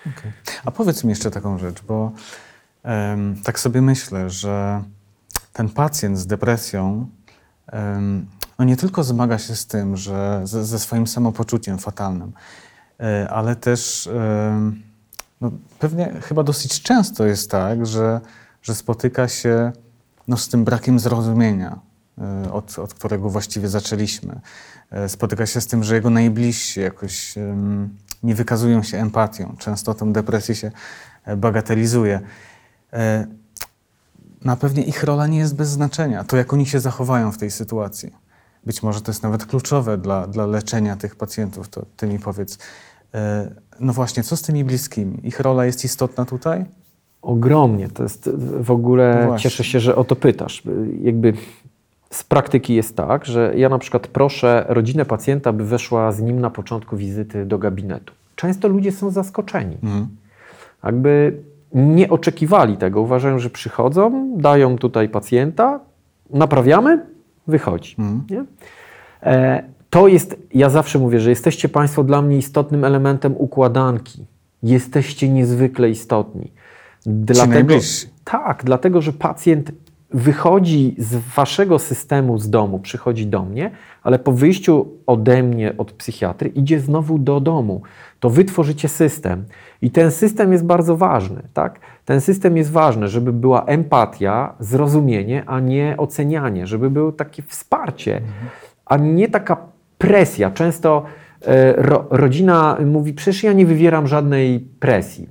[0.00, 0.32] Okej.
[0.64, 2.12] A powiedz mi jeszcze taką rzecz, bo
[2.82, 4.82] em, tak sobie myślę, że
[5.52, 7.06] ten pacjent z depresją
[8.58, 12.32] no nie tylko zmaga się z tym, że ze, ze swoim samopoczuciem fatalnym,
[13.00, 14.08] e, ale też
[15.40, 18.20] no, pewnie chyba dosyć często jest tak, że,
[18.62, 19.72] że spotyka się
[20.28, 21.78] no, z tym brakiem zrozumienia,
[22.18, 24.40] e, od, od którego właściwie zaczęliśmy.
[24.90, 27.34] E, Spotyka się z tym, że jego najbliżsi jakoś
[28.22, 29.56] nie wykazują się empatią.
[29.58, 30.70] Często tę depresję się
[31.24, 32.20] e, bagatelizuje.
[34.44, 36.24] Na pewnie ich rola nie jest bez znaczenia.
[36.24, 38.12] To, jak oni się zachowają w tej sytuacji.
[38.66, 42.58] Być może to jest nawet kluczowe dla, dla leczenia tych pacjentów, to ty mi powiedz.
[43.80, 45.20] No właśnie, co z tymi bliskimi?
[45.22, 46.66] Ich rola jest istotna tutaj?
[47.22, 47.88] Ogromnie.
[47.88, 49.50] To jest w ogóle, No właśnie.
[49.50, 50.62] cieszę się, że o to pytasz.
[51.02, 51.32] Jakby
[52.10, 56.40] z praktyki jest tak, że ja na przykład proszę rodzinę pacjenta, by weszła z nim
[56.40, 58.14] na początku wizyty do gabinetu.
[58.36, 59.76] Często ludzie są zaskoczeni.
[59.82, 60.06] Mhm.
[60.84, 61.36] Jakby
[61.74, 63.00] nie oczekiwali tego.
[63.00, 65.80] Uważają, że przychodzą, dają tutaj pacjenta,
[66.30, 67.06] naprawiamy,
[67.46, 67.96] wychodzi.
[67.98, 68.46] Mhm.
[69.22, 74.24] E, to jest, ja zawsze mówię, że jesteście Państwo dla mnie istotnym elementem układanki.
[74.62, 76.50] Jesteście niezwykle istotni.
[77.06, 77.74] Dlatego,
[78.24, 79.72] tak, dlatego, że pacjent
[80.14, 83.70] wychodzi z waszego systemu z domu, przychodzi do mnie,
[84.02, 87.82] ale po wyjściu ode mnie, od psychiatry, idzie znowu do domu.
[88.20, 89.44] To wy tworzycie system.
[89.82, 91.42] I ten system jest bardzo ważny.
[91.54, 91.80] Tak?
[92.04, 98.20] Ten system jest ważny, żeby była empatia, zrozumienie, a nie ocenianie, żeby było takie wsparcie,
[98.84, 99.56] a nie taka
[99.98, 100.50] presja.
[100.50, 101.04] Często
[101.46, 105.28] e, ro, rodzina mówi: Przecież ja nie wywieram żadnej presji,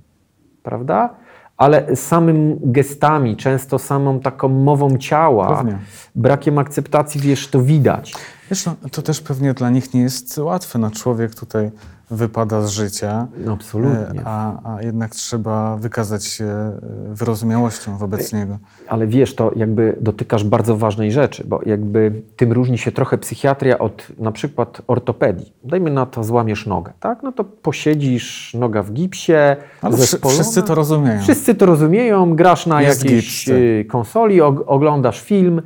[0.64, 1.22] prawda?
[1.62, 5.80] Ale samym gestami, często samą taką mową ciała, Pewnie.
[6.16, 8.14] brakiem akceptacji, wiesz, to widać.
[8.50, 10.80] Wiesz, no, to też pewnie dla nich nie jest łatwe.
[10.80, 11.72] No, człowiek tutaj
[12.12, 13.28] wypada z życia.
[13.54, 14.22] Absolutnie.
[14.22, 18.58] E, a, a jednak trzeba wykazać się e, wyrozumiałością wobec niego.
[18.88, 23.80] Ale wiesz, to jakby dotykasz bardzo ważnej rzeczy, bo jakby tym różni się trochę psychiatria
[23.80, 25.54] od na przykład ortopedii.
[25.64, 27.24] Dajmy na to, złamiesz nogę, tak?
[27.24, 29.34] No to posiedzisz, noga w gipsie,
[29.82, 30.40] Ale zespolona.
[30.40, 31.22] wszyscy to rozumieją.
[31.22, 33.50] Wszyscy to rozumieją, grasz na Jest jakiejś
[33.90, 35.62] konsoli, og- oglądasz film,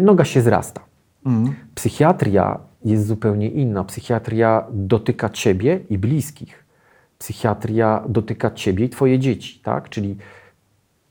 [0.00, 0.80] noga się zrasta.
[1.26, 1.54] Mm.
[1.74, 3.84] Psychiatria jest zupełnie inna.
[3.84, 6.64] Psychiatria dotyka ciebie i bliskich.
[7.18, 9.88] Psychiatria dotyka ciebie i twoje dzieci, tak?
[9.88, 10.16] Czyli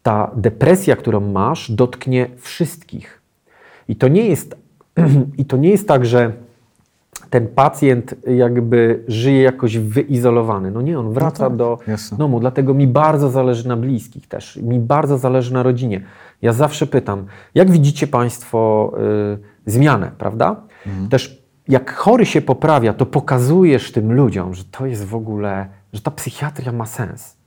[0.03, 3.21] ta depresja, którą masz, dotknie wszystkich.
[3.87, 4.55] I to nie jest,
[5.37, 6.33] i to nie jest tak, że
[7.29, 10.71] ten pacjent jakby żyje jakoś wyizolowany.
[10.71, 12.17] No nie, on wraca tak, do jasne.
[12.17, 16.01] domu, dlatego mi bardzo zależy na bliskich też, mi bardzo zależy na rodzinie.
[16.41, 18.91] Ja zawsze pytam, jak widzicie Państwo
[19.65, 20.55] y, zmianę, prawda?
[20.85, 21.09] Mhm.
[21.09, 21.38] Też
[21.69, 26.11] jak chory się poprawia, to pokazujesz tym ludziom, że to jest w ogóle, że ta
[26.11, 27.39] psychiatria ma sens.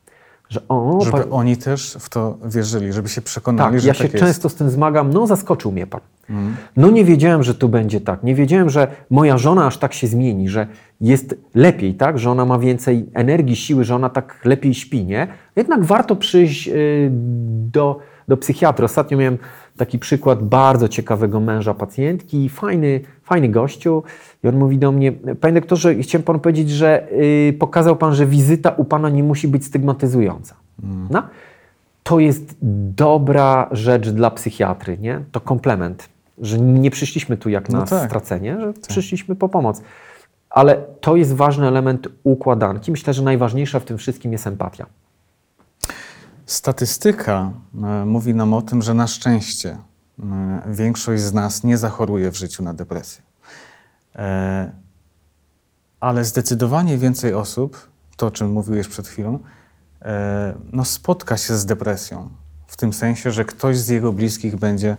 [0.48, 3.94] Że o, Żeby pan- oni też w to wierzyli, żeby się przekonali, tak, że ja
[3.94, 4.24] tak się jest.
[4.24, 5.12] często z tym zmagam.
[5.12, 6.00] No, zaskoczył mnie pan.
[6.30, 6.56] Mhm.
[6.76, 8.22] No, nie wiedziałem, że tu będzie tak.
[8.22, 10.66] Nie wiedziałem, że moja żona aż tak się zmieni, że
[11.00, 12.18] jest lepiej, tak?
[12.18, 15.28] Że ona ma więcej energii, siły, że ona tak lepiej śpi, nie?
[15.56, 17.08] Jednak warto przyjść y,
[17.72, 17.98] do,
[18.28, 18.84] do psychiatry.
[18.84, 19.38] Ostatnio miałem
[19.76, 23.00] taki przykład bardzo ciekawego męża pacjentki, fajny,
[23.32, 24.02] fajny gościu.
[24.44, 28.26] I on mówi do mnie, panie doktorze, chciałem panu powiedzieć, że y, pokazał pan, że
[28.26, 30.54] wizyta u pana nie musi być stygmatyzująca.
[31.10, 31.22] No?
[32.02, 32.56] to jest
[32.96, 35.24] dobra rzecz dla psychiatry, nie?
[35.32, 36.08] To komplement,
[36.38, 38.08] że nie przyszliśmy tu jak No na tak.
[38.08, 39.82] stracenie, że przyszliśmy po pomoc.
[40.50, 42.90] Ale to jest ważny element układanki.
[42.90, 44.86] Myślę, że najważniejsza w tym wszystkim jest empatia.
[46.46, 47.50] Statystyka
[47.82, 49.76] e, mówi nam o tym, że na szczęście
[50.66, 53.22] większość z nas nie zachoruje w życiu na depresję.
[54.16, 54.72] E,
[56.00, 59.38] Ale zdecydowanie więcej osób, to o czym mówiłeś przed chwilą,
[60.02, 62.30] e, no spotka się z depresją.
[62.66, 64.96] W tym sensie, że ktoś z jego bliskich będzie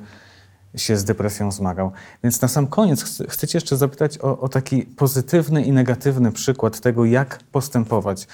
[0.76, 1.91] się z depresją zmagał.
[2.24, 6.80] Więc na sam koniec chcę, Cię jeszcze zapytać o, o taki pozytywny i negatywny przykład
[6.80, 8.28] tego, jak postępować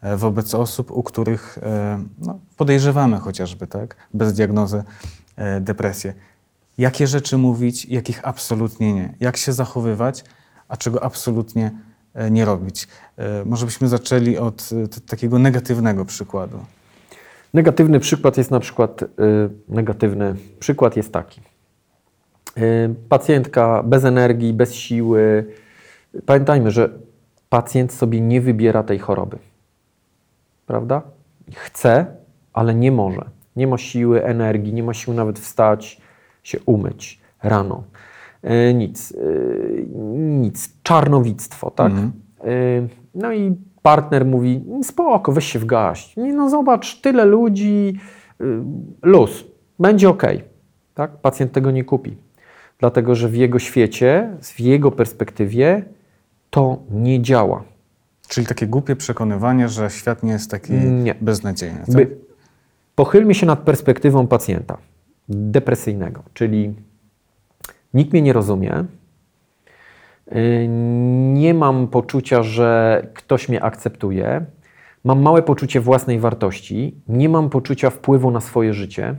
[0.00, 4.84] e, wobec osób, u których e, no, podejrzewamy chociażby, tak, bez diagnozy e,
[5.60, 6.14] depresję.
[6.78, 9.14] Jakie rzeczy mówić, jakich absolutnie nie.
[9.20, 10.24] Jak się zachowywać,
[10.68, 11.70] a czego absolutnie
[12.14, 12.88] e, nie robić.
[13.16, 16.58] E, Może byśmy zaczęli od e, takiego negatywnego przykładu.
[17.54, 19.04] Negatywny przykład jest na przykład,
[19.68, 21.40] negatywny przykład jest taki.
[23.08, 25.46] Pacjentka bez energii, bez siły.
[26.26, 26.90] Pamiętajmy, że
[27.48, 29.38] pacjent sobie nie wybiera tej choroby.
[30.66, 31.02] Prawda?
[31.54, 32.06] Chce,
[32.52, 33.35] ale nie może.
[33.56, 36.00] Nie ma siły, energii, nie ma siły nawet wstać,
[36.42, 37.84] się umyć rano.
[38.70, 39.10] Y, nic.
[39.12, 39.86] Y,
[40.18, 40.72] nic.
[40.82, 41.92] Czarnowictwo, tak?
[41.92, 42.12] Mhm.
[42.46, 46.16] Y, No i partner mówi, spoko, weź się w gaść.
[46.16, 47.98] Nie, no zobacz, tyle ludzi,
[48.40, 48.44] y,
[49.02, 49.44] luz,
[49.78, 50.22] będzie ok.
[50.94, 51.16] Tak?
[51.16, 52.16] Pacjent tego nie kupi.
[52.78, 55.82] Dlatego, że w jego świecie, w jego perspektywie
[56.50, 57.64] to nie działa.
[58.28, 61.14] Czyli takie głupie przekonywanie, że świat nie jest taki Nie.
[61.20, 61.78] beznadziejny.
[61.78, 61.94] Tak?
[61.94, 62.16] By,
[62.96, 64.78] pochylmy się nad perspektywą pacjenta
[65.28, 66.74] depresyjnego, czyli
[67.94, 68.84] nikt mnie nie rozumie,
[70.32, 70.66] y,
[71.32, 74.46] nie mam poczucia, że ktoś mnie akceptuje,
[75.04, 79.16] mam małe poczucie własnej wartości, nie mam poczucia wpływu na swoje życie,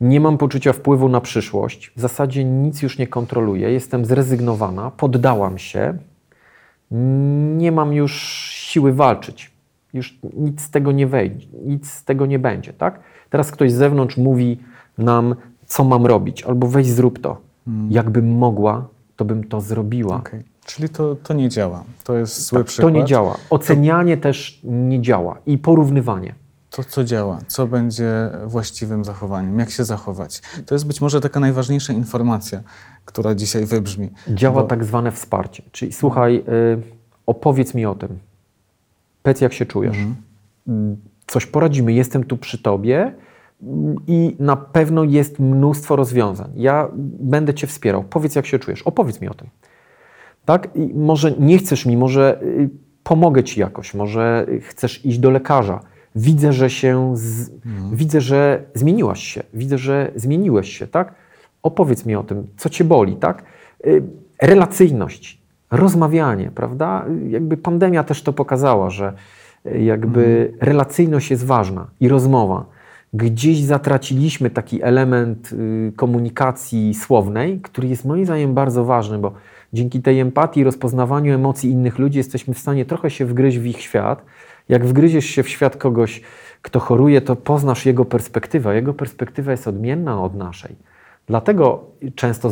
[0.00, 5.58] nie mam poczucia wpływu na przyszłość, w zasadzie nic już nie kontroluję, jestem zrezygnowana, poddałam
[5.58, 5.98] się,
[7.56, 8.12] nie mam już
[8.50, 9.59] siły walczyć.
[9.92, 13.00] Już nic z tego nie wejdzie, nic z tego nie będzie, tak?
[13.30, 14.58] Teraz ktoś z zewnątrz mówi
[14.98, 15.34] nam,
[15.66, 17.40] co mam robić, albo weź zrób to.
[17.90, 20.16] Jakbym mogła, to bym to zrobiła.
[20.16, 20.42] Okej.
[20.64, 21.84] Czyli to, to nie działa.
[22.04, 22.92] To jest zły Tak, przykład.
[22.94, 23.36] to nie działa.
[23.50, 26.34] Ocenianie też nie działa i porównywanie.
[26.70, 30.42] To, co działa, co będzie właściwym zachowaniem, jak się zachować.
[30.66, 32.60] To jest być może taka najważniejsza informacja,
[33.04, 34.08] która dzisiaj wybrzmi.
[34.28, 35.62] Działa Bo- tak zwane wsparcie.
[35.72, 36.82] Czyli słuchaj, y,
[37.26, 38.18] opowiedz mi o tym.
[39.22, 39.96] Powiedz, jak się czujesz.
[40.68, 40.96] Mm,
[41.26, 43.14] Coś poradzimy, jestem tu przy tobie
[44.06, 46.50] i na pewno jest mnóstwo rozwiązań.
[46.56, 46.88] Ja
[47.20, 48.04] będę cię wspierał.
[48.04, 48.82] Powiedz, jak się czujesz.
[48.82, 49.48] Opowiedz mi o tym.
[50.44, 50.68] Tak?
[50.74, 52.70] I może nie chcesz mi, może y,
[53.02, 55.80] pomogę ci jakoś, może y, chcesz iść do lekarza.
[56.16, 57.50] Widzę, że się, z,
[57.92, 61.14] widzę, że zmieniłaś się, widzę, że zmieniłeś się, tak?
[61.62, 63.42] Opowiedz mi o tym, co cię boli, tak?
[63.86, 64.02] Y,
[64.42, 65.39] Relacyjność,
[65.70, 67.04] rozmawianie, prawda?
[67.28, 69.12] Jakby pandemia też to pokazała, że
[69.64, 72.64] jakby relacyjność jest ważna i rozmowa.
[73.14, 79.32] Gdzieś zatraciliśmy taki element y, komunikacji słownej, który jest moim zdaniem bardzo ważny, bo
[79.72, 83.80] Dzięki tej empatii, rozpoznawaniu emocji innych ludzi jesteśmy w stanie trochę się wgryźć w ich
[83.80, 84.24] świat.
[84.68, 86.20] Jak wgryziesz się w świat kogoś,
[86.62, 88.74] kto choruje, to poznasz jego perspektywę.
[88.74, 90.76] Jego perspektywa jest odmienna od naszej.
[91.30, 92.50] Dlatego często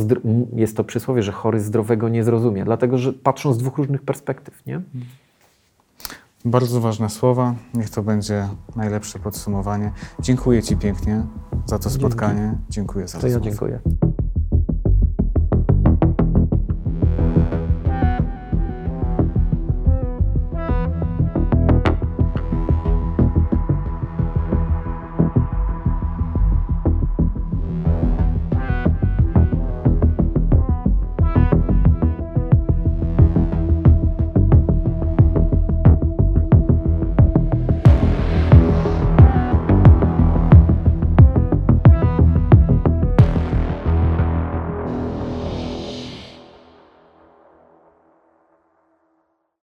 [0.52, 4.66] jest to przysłowie, że chory zdrowego nie zrozumie, dlatego że patrzą z dwóch różnych perspektyw.
[4.66, 4.80] Nie?
[6.44, 7.54] Bardzo ważne słowa.
[7.74, 9.92] Niech to będzie najlepsze podsumowanie.
[10.20, 11.22] Dziękuję Ci pięknie
[11.66, 12.54] za to spotkanie.
[12.70, 13.80] Dziękuję za to ja dziękuję.